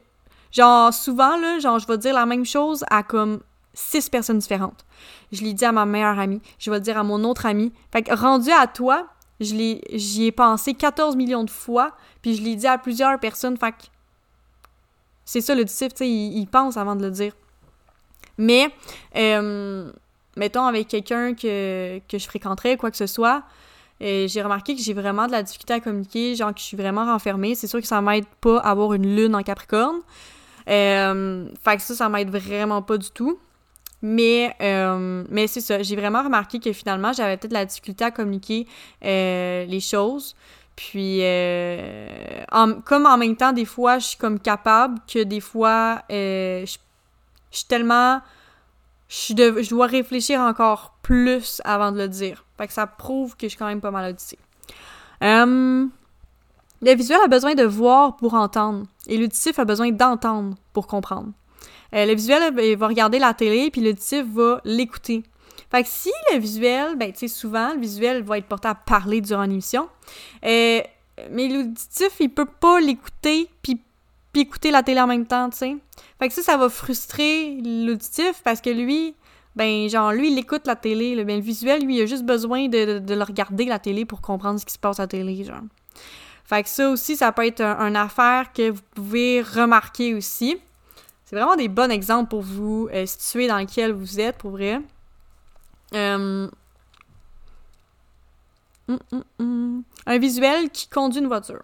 [0.50, 3.40] genre, souvent, là, genre, je vais dire la même chose à comme
[3.76, 4.84] six personnes différentes.
[5.30, 7.72] Je l'ai dit à ma meilleure amie, je vais le dire à mon autre amie.
[7.92, 9.06] Fait que rendu à toi,
[9.38, 13.56] j'y ai pensé 14 millions de fois, puis je l'ai dit à plusieurs personnes.
[13.56, 13.84] Fait que
[15.24, 17.32] c'est ça le disciple, tu sais, il, pense avant de le dire.
[18.38, 18.72] Mais,
[19.16, 19.90] euh,
[20.36, 23.42] mettons, avec quelqu'un que, que je fréquenterais, quoi que ce soit,
[24.02, 26.76] euh, j'ai remarqué que j'ai vraiment de la difficulté à communiquer, genre que je suis
[26.76, 27.54] vraiment renfermée.
[27.54, 30.00] C'est sûr que ça m'aide pas à avoir une lune en Capricorne.
[30.68, 33.38] Euh, fait que ça, ça m'aide vraiment pas du tout.
[34.02, 38.10] Mais, euh, mais c'est ça, j'ai vraiment remarqué que finalement, j'avais peut-être la difficulté à
[38.10, 38.66] communiquer
[39.04, 40.36] euh, les choses.
[40.76, 42.44] Puis, euh,
[42.84, 46.76] comme en même temps, des fois, je suis comme capable que des fois, euh, je,
[47.50, 48.20] suis tellement...
[49.08, 49.32] Je,
[49.62, 52.44] je, dois réfléchir encore plus avant de le dire.
[52.58, 54.38] Fait que ça prouve que je suis quand même pas mal auditive.
[55.22, 55.86] Euh,
[56.82, 58.86] le visuel a besoin de voir pour entendre.
[59.06, 61.32] Et l'auditif a besoin d'entendre pour comprendre.
[61.94, 65.22] Euh, le visuel il va regarder la télé, puis l'auditif va l'écouter.
[65.70, 68.74] Fait que si le visuel, ben, tu sais, souvent, le visuel va être porté à
[68.74, 69.88] parler durant l'émission,
[70.44, 70.80] euh,
[71.30, 73.80] mais l'auditif, il peut pas l'écouter puis,
[74.34, 75.76] écouter la télé en même temps, tu sais.
[76.18, 79.14] Fait que ça, ça va frustrer l'auditif parce que lui,
[79.54, 82.24] ben, genre, lui, il écoute la télé, le, ben, le visuel, lui, il a juste
[82.24, 85.42] besoin de, le regarder, la télé, pour comprendre ce qui se passe à la télé,
[85.42, 85.62] genre.
[86.44, 90.58] Fait que ça aussi, ça peut être un, une affaire que vous pouvez remarquer aussi.
[91.26, 94.80] C'est vraiment des bons exemples pour vous euh, situer dans lequel vous êtes, pour vrai.
[95.92, 96.48] Euh,
[98.86, 99.82] hum, hum, hum.
[100.06, 101.62] Un visuel qui conduit une voiture.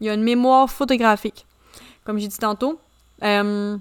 [0.00, 1.46] Il y a une mémoire photographique,
[2.04, 2.80] comme j'ai dit tantôt.
[3.22, 3.78] Euh,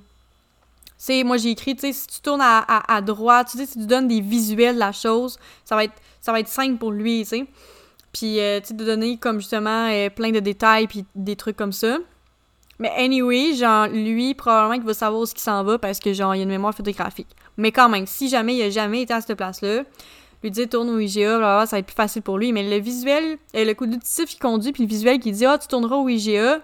[1.24, 4.08] moi j'ai écrit, tu sais, si tu tournes à, droite, tu sais, si tu donnes
[4.08, 7.30] des visuels de la chose, ça va être, ça va être simple pour lui, tu
[7.30, 7.46] sais.
[8.14, 11.74] Puis, euh, tu sais, de donner comme justement plein de détails puis des trucs comme
[11.74, 11.98] ça.
[12.80, 16.13] Mais anyway, genre, lui, probablement qu'il va savoir où ce qui s'en va parce que,
[16.13, 17.36] genre, il a une mémoire photographique.
[17.57, 19.84] Mais quand même, si jamais il a jamais été à cette place-là,
[20.43, 22.51] lui dire tourne au IGA, ça va être plus facile pour lui.
[22.51, 25.57] Mais le visuel, euh, le coup d'auditif qui conduit, puis le visuel qui dit Ah,
[25.57, 26.61] tu tourneras au IGA.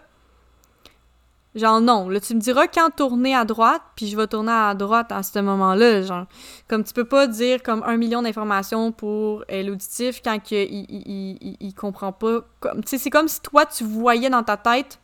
[1.53, 2.07] Genre, non.
[2.07, 5.24] Là, tu me diras quand tourner à droite, puis je vais tourner à droite à
[5.24, 6.01] ce moment-là.
[6.01, 6.26] Genre,
[6.70, 10.86] comme tu peux pas dire comme un million d'informations pour euh, l'auditif quand que il,
[10.89, 12.41] il, il, comprend pas.
[12.62, 15.01] Tu sais, c'est comme si toi, tu voyais dans ta tête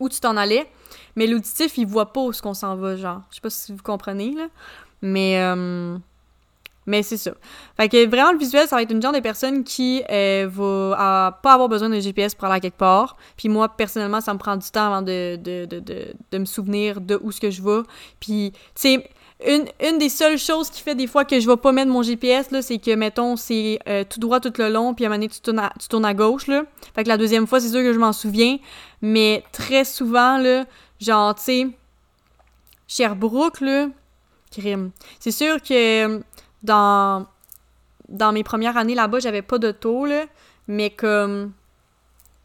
[0.00, 0.70] où tu t'en allais,
[1.16, 3.22] mais l'auditif, il voit pas où ce qu'on s'en va, genre.
[3.30, 4.48] Je sais pas si vous comprenez, là.
[5.02, 5.96] Mais, euh,
[6.86, 7.32] mais c'est ça.
[7.76, 11.38] Fait que vraiment, le visuel, ça va être une genre de personne qui euh, va
[11.42, 13.16] pas avoir besoin de GPS pour aller à quelque part.
[13.36, 17.00] Puis moi, personnellement, ça me prend du temps avant de, de, de, de, me souvenir
[17.00, 17.82] de où ce que je vais.
[18.20, 19.10] Puis, tu sais,
[19.46, 22.50] une, des seules choses qui fait des fois que je vais pas mettre mon GPS,
[22.50, 25.18] là, c'est que, mettons, c'est euh, tout droit tout le long, puis à un moment
[25.18, 26.64] donné, tu tournes à, tu tournes à gauche, là.
[26.94, 28.58] Fait que la deuxième fois, c'est sûr que je m'en souviens.
[29.02, 30.64] Mais très souvent, là,
[31.00, 31.68] genre, tu sais,
[32.86, 33.88] Sherbrooke, là,
[34.50, 34.90] crime.
[35.20, 36.20] C'est sûr que
[36.62, 37.26] dans,
[38.08, 40.24] dans mes premières années là-bas, j'avais pas d'auto, là,
[40.68, 41.52] mais comme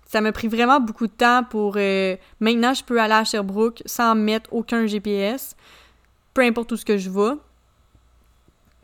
[0.05, 1.75] ça m'a pris vraiment beaucoup de temps pour...
[1.77, 5.55] Euh, maintenant, je peux aller à Sherbrooke sans mettre aucun GPS,
[6.33, 7.35] peu importe où ce que je vais.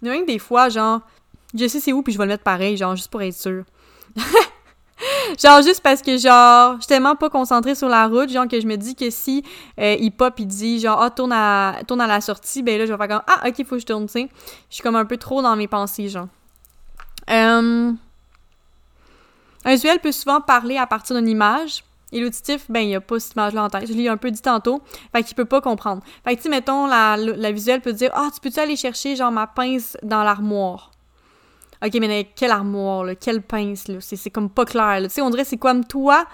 [0.01, 1.01] Il y a même des fois, genre,
[1.53, 3.63] je sais c'est où, puis je vais le mettre pareil, genre, juste pour être sûr.
[5.39, 8.59] genre juste parce que genre je suis tellement pas concentrée sur la route genre que
[8.59, 9.43] je me dis que si
[9.79, 12.85] euh, il pop il dit genre ah tourne à tourne à la sortie ben là
[12.85, 14.27] je vais faire comme ah ok faut que je tourne tu je
[14.69, 16.27] suis comme un peu trop dans mes pensées genre
[17.29, 17.91] euh,
[19.65, 21.83] un visuel peut souvent parler à partir d'une image
[22.15, 23.87] et l'auditif, ben, il a pas cette image-là en tête.
[23.87, 24.81] Je l'ai un peu dit tantôt.
[25.11, 26.01] Fait qu'il peut pas comprendre.
[26.23, 29.33] Fait que, tu mettons, la, la visuelle peut dire Ah, tu peux-tu aller chercher, genre,
[29.33, 30.91] ma pince dans l'armoire?
[31.85, 35.29] Ok, mais quelle armoire, là, quelle pince, là, c'est comme pas clair, Tu sais, on
[35.29, 36.25] dirait c'est comme toi,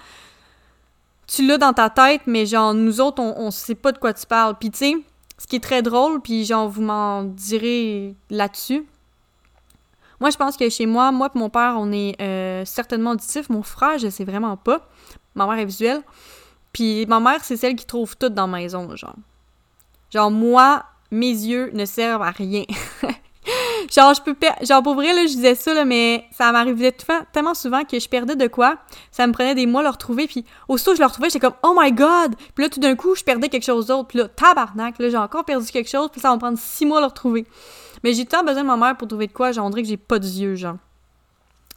[1.26, 4.14] tu l'as dans ta tête, mais genre, nous autres, on, on sait pas de quoi
[4.14, 4.54] tu parles.
[4.60, 4.94] Puis tu sais,
[5.36, 8.86] ce qui est très drôle, puis genre, vous m'en direz là-dessus.
[10.20, 13.48] Moi, je pense que chez moi, moi et mon père, on est euh, certainement auditif.
[13.48, 14.88] Mon frère, je sais vraiment pas.
[15.34, 16.02] Ma mère est visuelle.
[16.72, 19.16] Puis ma mère, c'est celle qui trouve tout dans la maison, genre.
[20.10, 22.64] Genre, moi, mes yeux ne servent à rien.
[23.94, 26.94] genre, je peux Genre, pour vrai, là, je disais ça, là, mais ça m'arrivait
[27.32, 28.78] tellement souvent que je perdais de quoi.
[29.10, 31.56] Ça me prenait des mois à le retrouver, puis aussitôt je le retrouvais, j'étais comme
[31.62, 34.08] «Oh my God!» Puis là, tout d'un coup, je perdais quelque chose d'autre.
[34.08, 36.86] Puis là, tabarnak, là, j'ai encore perdu quelque chose, puis ça va me prendre six
[36.86, 37.46] mois à le retrouver.
[38.04, 40.18] Mais j'ai tant besoin de ma mère pour trouver de quoi, genre, que j'ai pas
[40.18, 40.76] d'yeux, genre.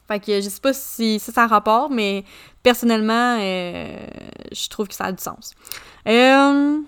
[0.08, 2.24] Fait que je sais pas si ça, a rapport, mais
[2.62, 4.06] personnellement, euh,
[4.52, 5.54] je trouve que ça a du sens.
[6.08, 6.80] Euh...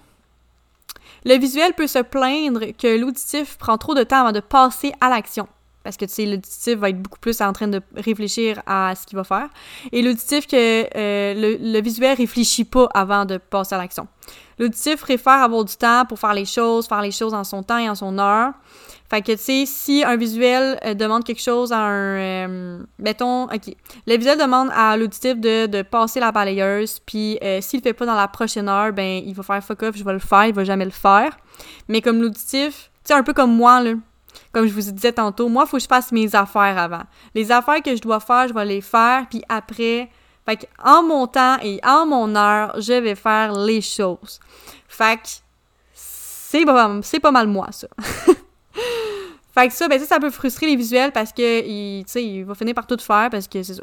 [1.25, 5.09] Le visuel peut se plaindre que l'auditif prend trop de temps avant de passer à
[5.11, 5.49] l'action.
[5.83, 9.07] Parce que, tu sais, l'auditif va être beaucoup plus en train de réfléchir à ce
[9.07, 9.49] qu'il va faire.
[9.91, 10.57] Et l'auditif que
[10.97, 14.07] euh, le, le, visuel réfléchit pas avant de passer à l'action.
[14.59, 17.79] L'auditif préfère avoir du temps pour faire les choses, faire les choses en son temps
[17.79, 18.53] et en son heure.
[19.11, 22.17] Fait que, tu sais, si un visuel euh, demande quelque chose à un...
[22.19, 23.75] Euh, mettons, OK.
[24.07, 27.95] Le visuel demande à l'auditif de, de, passer la balayeuse, puis euh, s'il le fait
[27.95, 30.45] pas dans la prochaine heure, ben, il va faire fuck off, je vais le faire,
[30.47, 31.39] il va jamais le faire.
[31.89, 33.95] Mais comme l'auditif, tu sais, un peu comme moi, là.
[34.53, 37.03] Comme je vous disais tantôt, moi, il faut que je fasse mes affaires avant.
[37.35, 40.11] Les affaires que je dois faire, je vais les faire, puis après...
[40.47, 44.41] Fait en mon temps et en mon heure, je vais faire les choses.
[44.89, 45.29] Fait que,
[45.93, 47.87] c'est pas, pas mal moi, ça.
[49.59, 52.75] Fait ça, ben ça, ça peut frustrer les visuels parce que il, il va finir
[52.75, 53.83] par tout faire parce que c'est ça.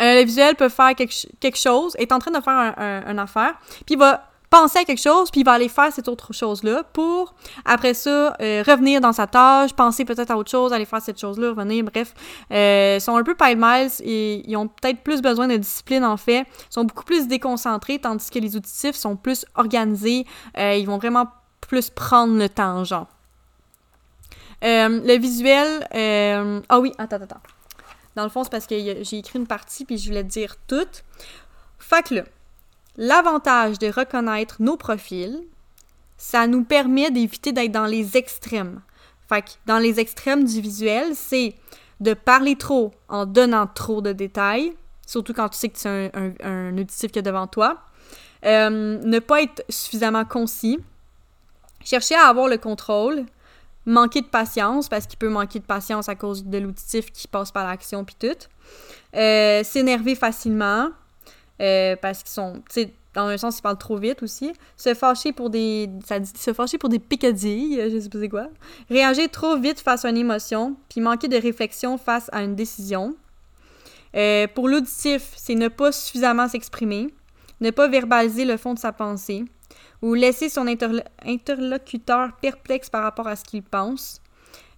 [0.00, 3.54] Euh, le visuel peut faire quelque, quelque, chose, est en train de faire un, affaire,
[3.84, 6.82] puis il va penser à quelque chose, puis il va aller faire cette autre chose-là
[6.92, 11.00] pour, après ça, euh, revenir dans sa tâche, penser peut-être à autre chose, aller faire
[11.00, 12.14] cette chose-là, revenir, bref.
[12.50, 16.16] Euh, sont un peu pile miles et ils ont peut-être plus besoin de discipline, en
[16.16, 16.40] fait.
[16.40, 20.26] Ils sont beaucoup plus déconcentrés, tandis que les auditifs sont plus organisés.
[20.58, 21.26] Euh, ils vont vraiment
[21.60, 23.06] plus prendre le temps, genre.
[24.62, 25.86] Le visuel...
[26.68, 27.42] Ah oui, attends, attends.
[28.14, 31.02] Dans le fond, c'est parce que j'ai écrit une partie, puis je voulais dire toute.
[31.78, 32.24] Fait que là,
[32.96, 35.42] L'avantage de reconnaître nos profils,
[36.18, 38.82] ça nous permet d'éviter d'être dans les extrêmes.
[39.28, 41.54] Fait que dans les extrêmes du visuel, c'est
[42.00, 44.74] de parler trop en donnant trop de détails,
[45.06, 47.78] surtout quand tu sais que c'est un, un, auditif qui est devant toi.
[48.44, 50.78] Euh, ne pas être suffisamment concis.
[51.84, 53.24] Chercher à avoir le contrôle.
[53.84, 57.50] Manquer de patience, parce qu'il peut manquer de patience à cause de l'auditif qui passe
[57.50, 58.48] par l'action puis tout.
[59.16, 60.90] Euh, s'énerver facilement.
[61.60, 64.52] Euh, parce qu'ils sont, tu sais, dans un sens, ils parlent trop vite aussi.
[64.76, 68.28] Se fâcher pour des, ça dit, se fâcher pour des picadilles, je sais pas c'est
[68.28, 68.48] quoi.
[68.88, 73.14] Réagir trop vite face à une émotion, puis manquer de réflexion face à une décision.
[74.16, 77.14] Euh, pour l'auditif, c'est ne pas suffisamment s'exprimer,
[77.60, 79.44] ne pas verbaliser le fond de sa pensée,
[80.02, 84.20] ou laisser son interlocuteur perplexe par rapport à ce qu'il pense,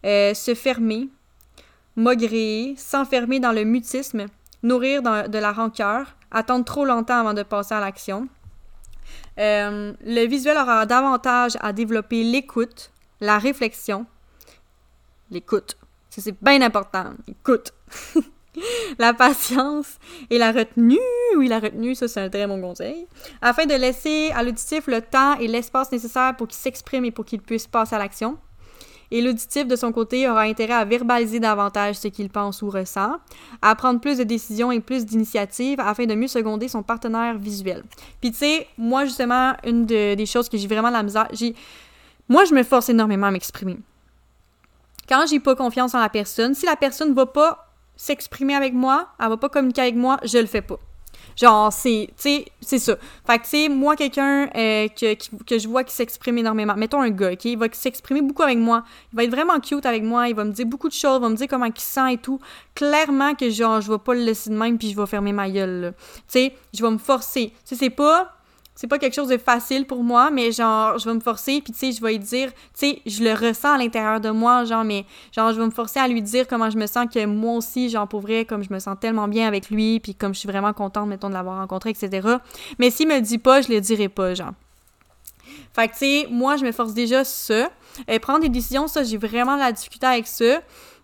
[0.04, 1.08] euh, se fermer,
[1.96, 4.26] maugréer, s'enfermer dans le mutisme,
[4.62, 8.28] nourrir de la rancœur, attendre trop longtemps avant de passer à l'action.
[9.38, 14.06] Euh, le visuel aura davantage à développer l'écoute, la réflexion.
[15.30, 15.76] L'écoute.
[16.10, 17.14] C'est bien important.
[17.26, 17.72] Écoute.
[18.98, 19.98] la patience
[20.30, 20.98] et la retenue.
[21.36, 23.06] Oui, la retenue, ça c'est un très bon conseil.
[23.42, 27.24] Afin de laisser à l'auditif le temps et l'espace nécessaire pour qu'il s'exprime et pour
[27.24, 28.38] qu'il puisse passer à l'action
[29.10, 33.16] et l'auditif, de son côté, aura intérêt à verbaliser davantage ce qu'il pense ou ressent,
[33.62, 37.84] à prendre plus de décisions et plus d'initiatives afin de mieux seconder son partenaire visuel.
[38.20, 41.28] Puis tu sais, moi justement, une des choses que j'ai vraiment la misère.
[42.28, 43.76] Moi, je me force énormément à m'exprimer.
[45.08, 49.08] Quand j'ai pas confiance en la personne, si la personne va pas s'exprimer avec moi,
[49.20, 50.78] elle va pas communiquer avec moi, je le fais pas.
[51.36, 52.96] Genre, c'est, tu sais, c'est ça.
[53.26, 55.14] Fait que, tu sais, moi, quelqu'un euh, que,
[55.44, 58.58] que, je vois qui s'exprime énormément, mettons un gars, OK, il va s'exprimer beaucoup avec
[58.58, 61.18] moi, il va être vraiment cute avec moi, il va me dire beaucoup de choses,
[61.18, 62.38] il va me dire comment il sent et tout.
[62.74, 65.50] Clairement que, genre, je vais pas le laisser de même puis je vais fermer ma
[65.50, 67.48] gueule, Tu sais, je vais me forcer.
[67.48, 68.32] Tu sais, c'est pas
[68.74, 71.72] c'est pas quelque chose de facile pour moi, mais genre, je vais me forcer, puis
[71.72, 74.64] tu sais, je vais lui dire, tu sais, je le ressens à l'intérieur de moi,
[74.64, 77.24] genre, mais genre, je vais me forcer à lui dire comment je me sens, que
[77.24, 80.34] moi aussi, genre, pour vrai, comme je me sens tellement bien avec lui, puis comme
[80.34, 82.28] je suis vraiment contente, mettons, de l'avoir rencontré, etc.
[82.78, 84.52] Mais s'il me le dit pas, je le dirai pas, genre.
[85.72, 87.70] Fait que, tu sais, moi, je me force déjà ça.
[88.08, 90.60] et prendre des décisions, ça, j'ai vraiment la difficulté avec ça.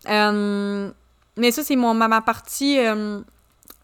[0.09, 0.91] Euh,
[1.37, 2.79] mais ça, c'est mon, ma, ma partie...
[2.81, 3.21] Euh,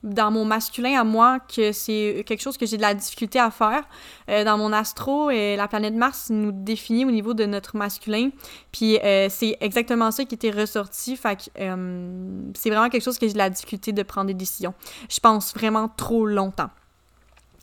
[0.07, 3.51] dans mon masculin à moi que c'est quelque chose que j'ai de la difficulté à
[3.51, 3.83] faire.
[4.31, 8.31] Euh, dans mon astro, et la planète Mars nous définit au niveau de notre masculin.
[8.73, 11.17] Puis euh, c'est exactement ça qui était ressorti.
[11.17, 14.35] Fait que euh, c'est vraiment quelque chose que j'ai de la difficulté de prendre des
[14.35, 14.75] décisions.
[15.11, 16.71] Je pense vraiment trop longtemps.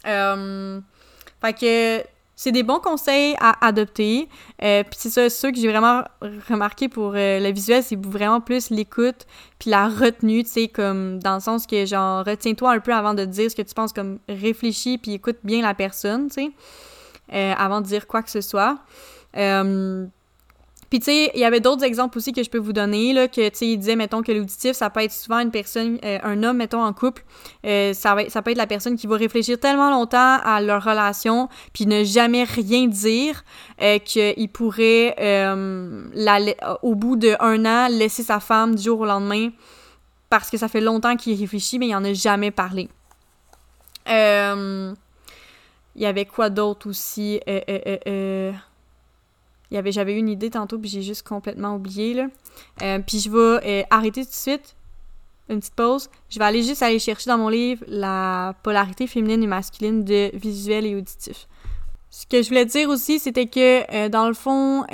[0.04, 4.28] fait que c'est des bons conseils à adopter.
[4.64, 6.04] Euh, puis c'est ça, ceux que j'ai vraiment
[6.50, 9.26] remarqué pour euh, le visuel, c'est vraiment plus l'écoute
[9.60, 13.14] puis la retenue, tu sais, comme dans le sens que genre retiens-toi un peu avant
[13.14, 16.52] de dire ce que tu penses, comme réfléchis puis écoute bien la personne, tu sais,
[17.34, 18.80] euh, avant de dire quoi que ce soit.
[20.94, 23.28] Puis, tu sais, il y avait d'autres exemples aussi que je peux vous donner, là,
[23.28, 26.20] que, tu sais, il disait, mettons, que l'auditif, ça peut être souvent une personne, euh,
[26.22, 27.24] un homme, mettons, en couple,
[27.66, 30.84] euh, ça, va, ça peut être la personne qui va réfléchir tellement longtemps à leur
[30.84, 33.44] relation, puis ne jamais rien dire,
[33.82, 36.40] euh, qu'il pourrait, la,
[36.84, 39.50] au bout d'un an, laisser sa femme du jour au lendemain,
[40.30, 42.88] parce que ça fait longtemps qu'il réfléchit, mais il en a jamais parlé.
[44.06, 44.94] Il
[45.96, 47.40] y avait quoi d'autre aussi?
[49.74, 52.28] Euh, j'avais une idée tantôt, puis j'ai juste complètement oublié, là.
[52.82, 54.76] Euh, puis je vais euh, arrêter tout de suite,
[55.50, 56.10] une petite pause.
[56.30, 60.32] Je vais aller juste aller chercher dans mon livre la polarité féminine et masculine de
[60.36, 61.48] visuel et auditif.
[62.10, 64.86] Ce que je voulais dire aussi, c'était que, euh, dans le fond,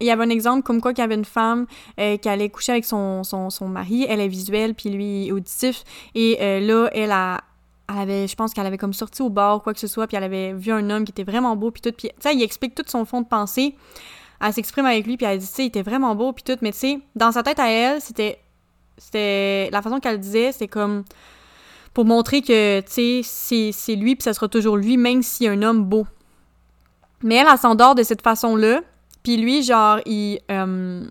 [0.00, 1.66] il y avait un exemple comme quoi qu'il y avait une femme
[1.96, 6.36] qui allait coucher avec son, son, son, mari, elle est visuelle, puis lui auditif, et
[6.60, 7.40] là, elle a
[7.88, 10.06] elle avait, je pense qu'elle avait comme sorti au bar ou quoi que ce soit,
[10.06, 12.34] puis elle avait vu un homme qui était vraiment beau, puis tout, puis tu sais,
[12.34, 13.74] il explique tout son fond de pensée.
[14.40, 16.56] Elle s'exprime avec lui, puis elle dit, tu sais, il était vraiment beau, puis tout,
[16.62, 18.38] mais tu sais, dans sa tête à elle, c'était,
[18.96, 21.04] c'était, la façon qu'elle disait, c'est comme
[21.92, 25.48] pour montrer que, tu sais, c'est lui, puis ça sera toujours lui, même s'il y
[25.48, 26.06] un homme beau.
[27.22, 28.80] Mais elle, elle s'endort de cette façon-là,
[29.22, 31.06] puis lui, genre, il, euh,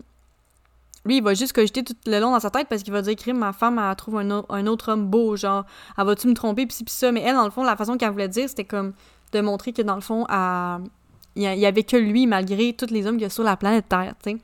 [1.06, 3.16] lui, il va juste cogiter tout le long dans sa tête parce qu'il va dire
[3.16, 5.66] crime, ma femme, elle trouve un, autre homme beau, genre,
[5.98, 7.12] elle va-tu me tromper, pis pis ça.
[7.12, 8.94] Mais elle, dans le fond, la façon qu'elle voulait dire, c'était comme
[9.34, 10.26] de montrer que dans le fond,
[11.36, 13.86] il y avait que lui, malgré tous les hommes qu'il y a sur la planète
[13.90, 14.40] Terre, tu.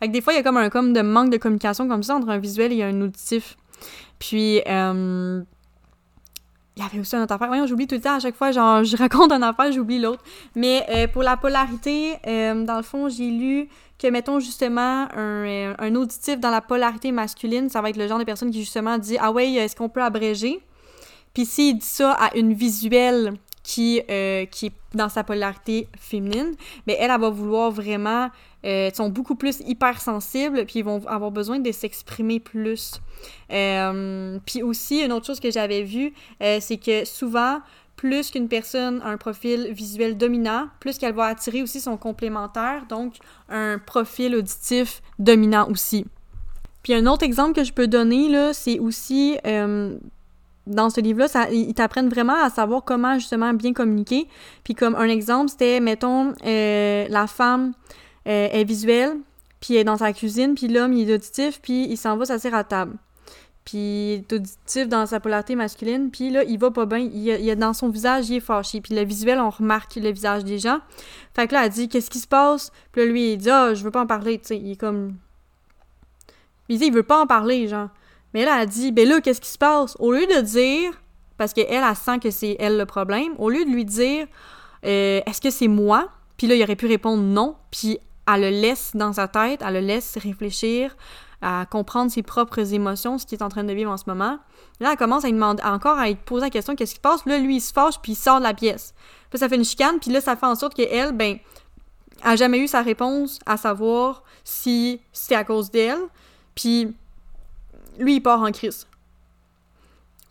[0.00, 2.02] Fait que des fois, il y a comme un comme de manque de communication comme
[2.02, 3.56] ça entre un visuel et un auditif.
[4.18, 5.42] Puis, euh,
[6.76, 7.48] il y avait aussi une autre affaire.
[7.48, 10.22] Voyons, j'oublie tout le temps à chaque fois, genre, je raconte une affaire, j'oublie l'autre.
[10.56, 13.68] Mais euh, pour la polarité, euh, dans le fond, j'ai lu
[13.98, 18.08] que, mettons, justement, un, euh, un, auditif dans la polarité masculine, ça va être le
[18.08, 20.60] genre de personne qui, justement, dit Ah ouais, est-ce qu'on peut abréger
[21.34, 24.02] Puis s'il dit ça à une visuelle qui,
[24.50, 26.54] qui est dans sa polarité féminine,
[26.88, 28.28] mais elle, elle va vouloir vraiment.
[28.92, 33.00] sont beaucoup plus hypersensibles, puis ils vont avoir besoin de s'exprimer plus.
[33.52, 36.12] Euh, puis aussi, une autre chose que j'avais vue,
[36.42, 37.60] euh, c'est que souvent,
[37.96, 42.86] plus qu'une personne a un profil visuel dominant, plus qu'elle va attirer aussi son complémentaire,
[42.88, 43.14] donc
[43.48, 46.06] un profil auditif dominant aussi.
[46.82, 49.96] Puis un autre exemple que je peux donner, c'est aussi euh,
[50.66, 54.26] dans ce livre-là, ils t'apprennent vraiment à savoir comment justement bien communiquer.
[54.64, 57.72] Puis comme un exemple, c'était, mettons, la femme
[58.24, 59.16] est visuelle,
[59.60, 62.24] puis elle est dans sa cuisine, puis l'homme il est auditif, puis il s'en va
[62.24, 62.96] s'asseoir à table
[63.64, 67.56] puis est auditif dans sa polarité masculine, puis là, il va pas bien, il, il,
[67.56, 70.80] dans son visage, il est fâché, puis le visuel, on remarque le visage des gens.
[71.34, 72.72] Fait que là, elle dit, qu'est-ce qui se passe?
[72.90, 74.76] Puis là, lui, il dit, ah, je veux pas en parler, tu sais, il est
[74.76, 75.14] comme...
[76.68, 77.88] Il dit, il veut pas en parler, genre.
[78.34, 79.94] Mais là, elle dit, ben là, qu'est-ce qui se passe?
[79.98, 80.92] Au lieu de dire,
[81.36, 84.26] parce qu'elle, elle, elle sent que c'est elle le problème, au lieu de lui dire,
[84.84, 86.08] euh, est-ce que c'est moi?
[86.36, 87.98] Puis là, il aurait pu répondre non, puis
[88.32, 90.96] elle le laisse dans sa tête, elle le laisse réfléchir,
[91.42, 94.38] à comprendre ses propres émotions, ce qu'il est en train de vivre en ce moment.
[94.80, 97.00] Là, elle commence à lui demander encore à lui poser la question qu'est-ce qui se
[97.00, 97.26] passe?
[97.26, 98.94] Là, lui, il se fâche puis il sort de la pièce.
[99.28, 101.38] Puis ça fait une chicane, puis là, ça fait en sorte qu'elle, ben,
[102.22, 105.98] a jamais eu sa réponse à savoir si c'est à cause d'elle.
[106.54, 106.94] Puis
[107.98, 108.86] lui, il part en crise.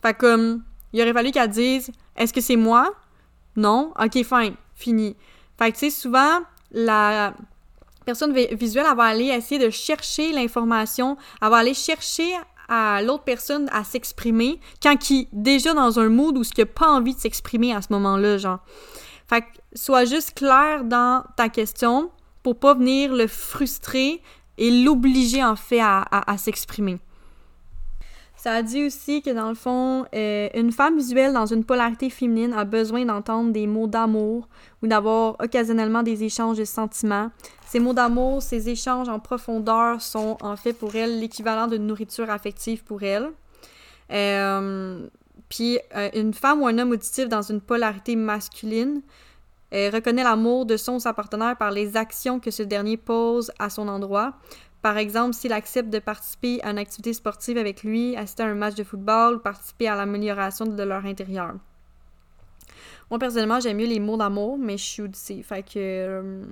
[0.00, 2.92] Fait comme, il aurait fallu qu'elle dise est-ce que c'est moi?
[3.56, 3.92] Non?
[4.02, 5.16] Ok, fine, fini.
[5.58, 6.40] Fait que, tu sais, souvent,
[6.70, 7.34] la
[8.04, 12.32] personne visuelle, elle va aller essayer de chercher l'information, elle va aller chercher
[12.68, 16.66] à l'autre personne à s'exprimer quand qui déjà dans un mood où ce qui a
[16.66, 18.60] pas envie de s'exprimer à ce moment-là, genre.
[19.28, 22.10] Fait que sois juste clair dans ta question
[22.42, 24.22] pour pas venir le frustrer
[24.58, 26.98] et l'obliger en fait à s'exprimer.
[28.42, 32.52] Ça dit aussi que dans le fond, euh, une femme visuelle dans une polarité féminine
[32.54, 34.48] a besoin d'entendre des mots d'amour
[34.82, 37.30] ou d'avoir occasionnellement des échanges de sentiments.
[37.68, 42.30] Ces mots d'amour, ces échanges en profondeur sont en fait pour elle l'équivalent de nourriture
[42.30, 43.30] affective pour elle.
[44.10, 45.06] Euh,
[45.48, 49.02] puis euh, une femme ou un homme auditif dans une polarité masculine
[49.70, 53.70] reconnaît l'amour de son ou sa partenaire par les actions que ce dernier pose à
[53.70, 54.34] son endroit,
[54.82, 58.54] par exemple, s'il accepte de participer à une activité sportive avec lui, assister à un
[58.54, 61.54] match de football ou participer à l'amélioration de leur intérieur.
[63.08, 65.44] Moi, personnellement, j'aime mieux les mots d'amour, mais je suis auditive.
[65.44, 65.78] Fait que.
[65.78, 66.44] Euh,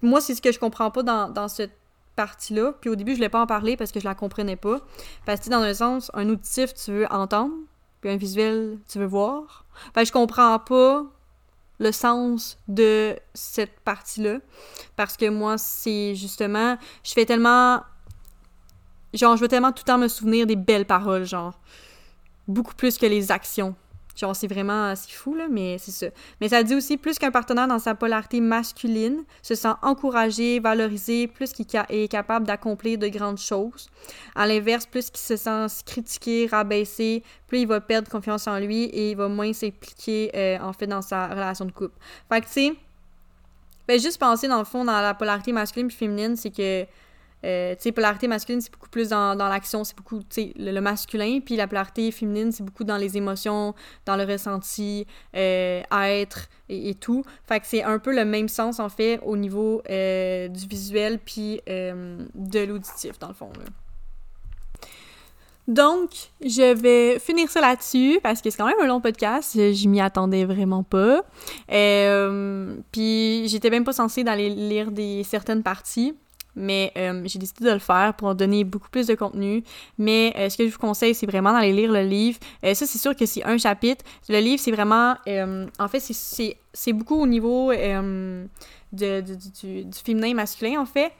[0.00, 1.76] moi, c'est ce que je comprends pas dans, dans cette
[2.16, 2.72] partie-là.
[2.80, 4.80] Puis au début, je voulais pas en parler parce que je la comprenais pas.
[5.24, 7.54] Parce que, dans un sens, un auditif, tu veux entendre,
[8.00, 9.64] puis un visuel, tu veux voir.
[9.94, 11.04] Fait je comprends pas
[11.78, 14.38] le sens de cette partie-là.
[14.96, 17.82] Parce que moi, c'est justement, je fais tellement.
[19.14, 21.58] Genre, je veux tellement tout le temps me souvenir des belles paroles, genre.
[22.48, 23.74] Beaucoup plus que les actions.
[24.14, 26.06] Genre, c'est vraiment assez fou, là, mais c'est ça.
[26.40, 31.26] Mais ça dit aussi plus qu'un partenaire dans sa polarité masculine se sent encouragé, valorisé,
[31.26, 33.88] plus qu'il est capable d'accomplir de grandes choses.
[34.34, 38.84] À l'inverse, plus qu'il se sent critiqué, rabaissé, plus il va perdre confiance en lui
[38.84, 41.96] et il va moins s'impliquer, euh, en fait, dans sa relation de couple.
[42.28, 42.72] Fait que, tu sais,
[43.88, 46.86] ben, juste penser, dans le fond, dans la polarité masculine et féminine, c'est que
[47.44, 50.80] euh, tu sais, polarité masculine, c'est beaucoup plus dans, l'action, c'est beaucoup, tu sais, le,
[50.80, 53.74] masculin, puis la polarité féminine, c'est beaucoup dans les émotions,
[54.06, 57.24] dans le ressenti, euh, être et, tout.
[57.44, 61.18] Fait que c'est un peu le même sens, en fait, au niveau euh, du visuel
[61.18, 63.50] puis de l'auditif, dans le fond.
[65.68, 66.10] Donc,
[66.44, 69.54] je vais finir ça là-dessus parce que c'est quand même un long podcast.
[69.54, 71.22] Je m'y attendais vraiment pas.
[71.68, 76.14] puis, j'étais même pas censée d'aller lire des certaines parties
[76.54, 79.62] mais euh, j'ai décidé de le faire pour donner beaucoup plus de contenu.
[79.98, 82.38] Mais euh, ce que je vous conseille, c'est vraiment d'aller lire le livre.
[82.64, 84.04] Euh, ça, c'est sûr que c'est un chapitre.
[84.28, 85.14] Le livre, c'est vraiment...
[85.78, 87.72] en fait, c'est beaucoup au niveau...
[88.92, 91.12] De, du, du, féminin masculin, en fait.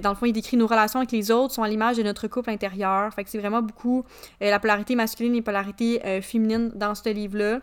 [0.00, 2.28] dans le fond, il décrit nos relations avec les autres, sont à l'image de notre
[2.28, 3.12] couple intérieur.
[3.12, 4.06] Fait que c'est vraiment beaucoup
[4.40, 7.60] la polarité masculine et la polarité féminine dans ce livre-là.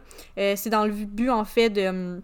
[0.56, 2.22] c'est dans le but, en fait, de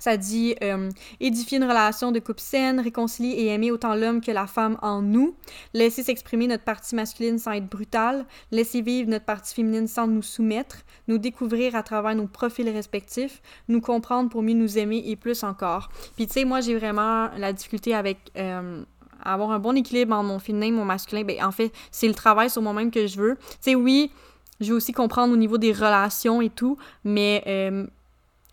[0.00, 0.90] Ça dit euh,
[1.20, 5.02] édifier une relation de couple saine, réconcilier et aimer autant l'homme que la femme en
[5.02, 5.36] nous,
[5.74, 10.22] laisser s'exprimer notre partie masculine sans être brutale, laisser vivre notre partie féminine sans nous
[10.22, 15.14] soumettre, nous découvrir à travers nos profils respectifs, nous comprendre pour mieux nous aimer et
[15.14, 15.90] plus encore.
[16.16, 18.82] Puis tu sais, moi j'ai vraiment la difficulté avec euh,
[19.22, 21.24] avoir un bon équilibre entre mon féminin et mon masculin.
[21.24, 23.36] Ben en fait, c'est le travail sur moi-même que je veux.
[23.36, 24.10] Tu sais, oui,
[24.60, 27.86] je veux aussi comprendre au niveau des relations et tout, mais euh,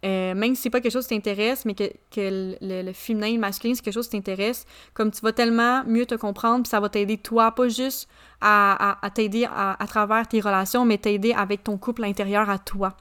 [0.05, 3.39] euh, même si c'est pas quelque chose qui t'intéresse, mais que, que le, féminin le
[3.39, 6.79] masculin, c'est quelque chose qui t'intéresse, comme tu vas tellement mieux te comprendre, puis ça
[6.79, 8.07] va t'aider toi, pas juste
[8.41, 12.95] à, t'aider à, à, travers tes relations, mais t'aider avec ton couple intérieur à toi.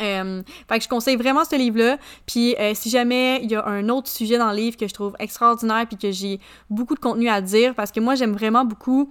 [0.00, 1.98] Euh, fait que je conseille vraiment ce livre-là.
[2.26, 4.94] Puis euh, si jamais il y a un autre sujet dans le livre que je
[4.94, 6.38] trouve extraordinaire puis que j'ai
[6.70, 9.10] beaucoup de contenu à dire, parce que moi j'aime vraiment beaucoup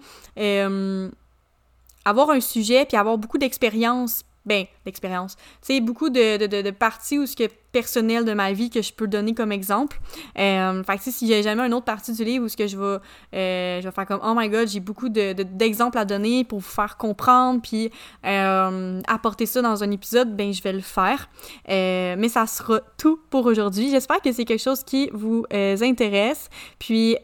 [2.07, 5.35] avoir un sujet puis avoir beaucoup d'expérience ben, l'expérience.
[5.61, 7.43] Tu sais, beaucoup de, de, parties ou ce que
[7.73, 9.99] personnel de ma vie que je peux donner comme exemple.
[10.39, 12.77] Euh, fait que y a jamais une autre partie du livre où ce que je
[12.77, 12.97] vais,
[13.35, 16.59] euh, je vais faire comme oh my god, j'ai beaucoup de, d'exemples à donner pour
[16.59, 17.91] vous faire comprendre puis
[18.25, 21.29] euh, apporter ça dans un épisode, ben je vais le faire.
[21.69, 23.91] Euh, mais ça sera tout pour aujourd'hui.
[23.91, 26.49] J'espère que c'est quelque chose qui vous intéresse.
[26.79, 27.17] Puis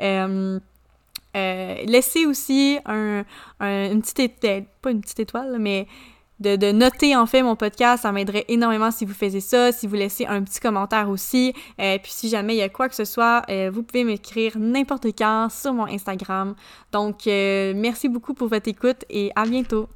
[1.33, 3.23] laissez aussi un,
[3.61, 5.87] un, une petite étoile, pas une petite étoile, mais
[6.43, 8.03] de, noter en fait mon podcast.
[8.03, 11.53] Ça m'aiderait énormément si vous faisiez ça, si vous laissez un petit commentaire aussi.
[11.79, 14.57] euh, puis si jamais il y a quoi que ce soit, euh, vous pouvez m'écrire
[14.57, 16.55] n'importe quand sur mon Instagram.
[16.91, 19.87] Donc euh, merci beaucoup pour votre écoute et à bientôt.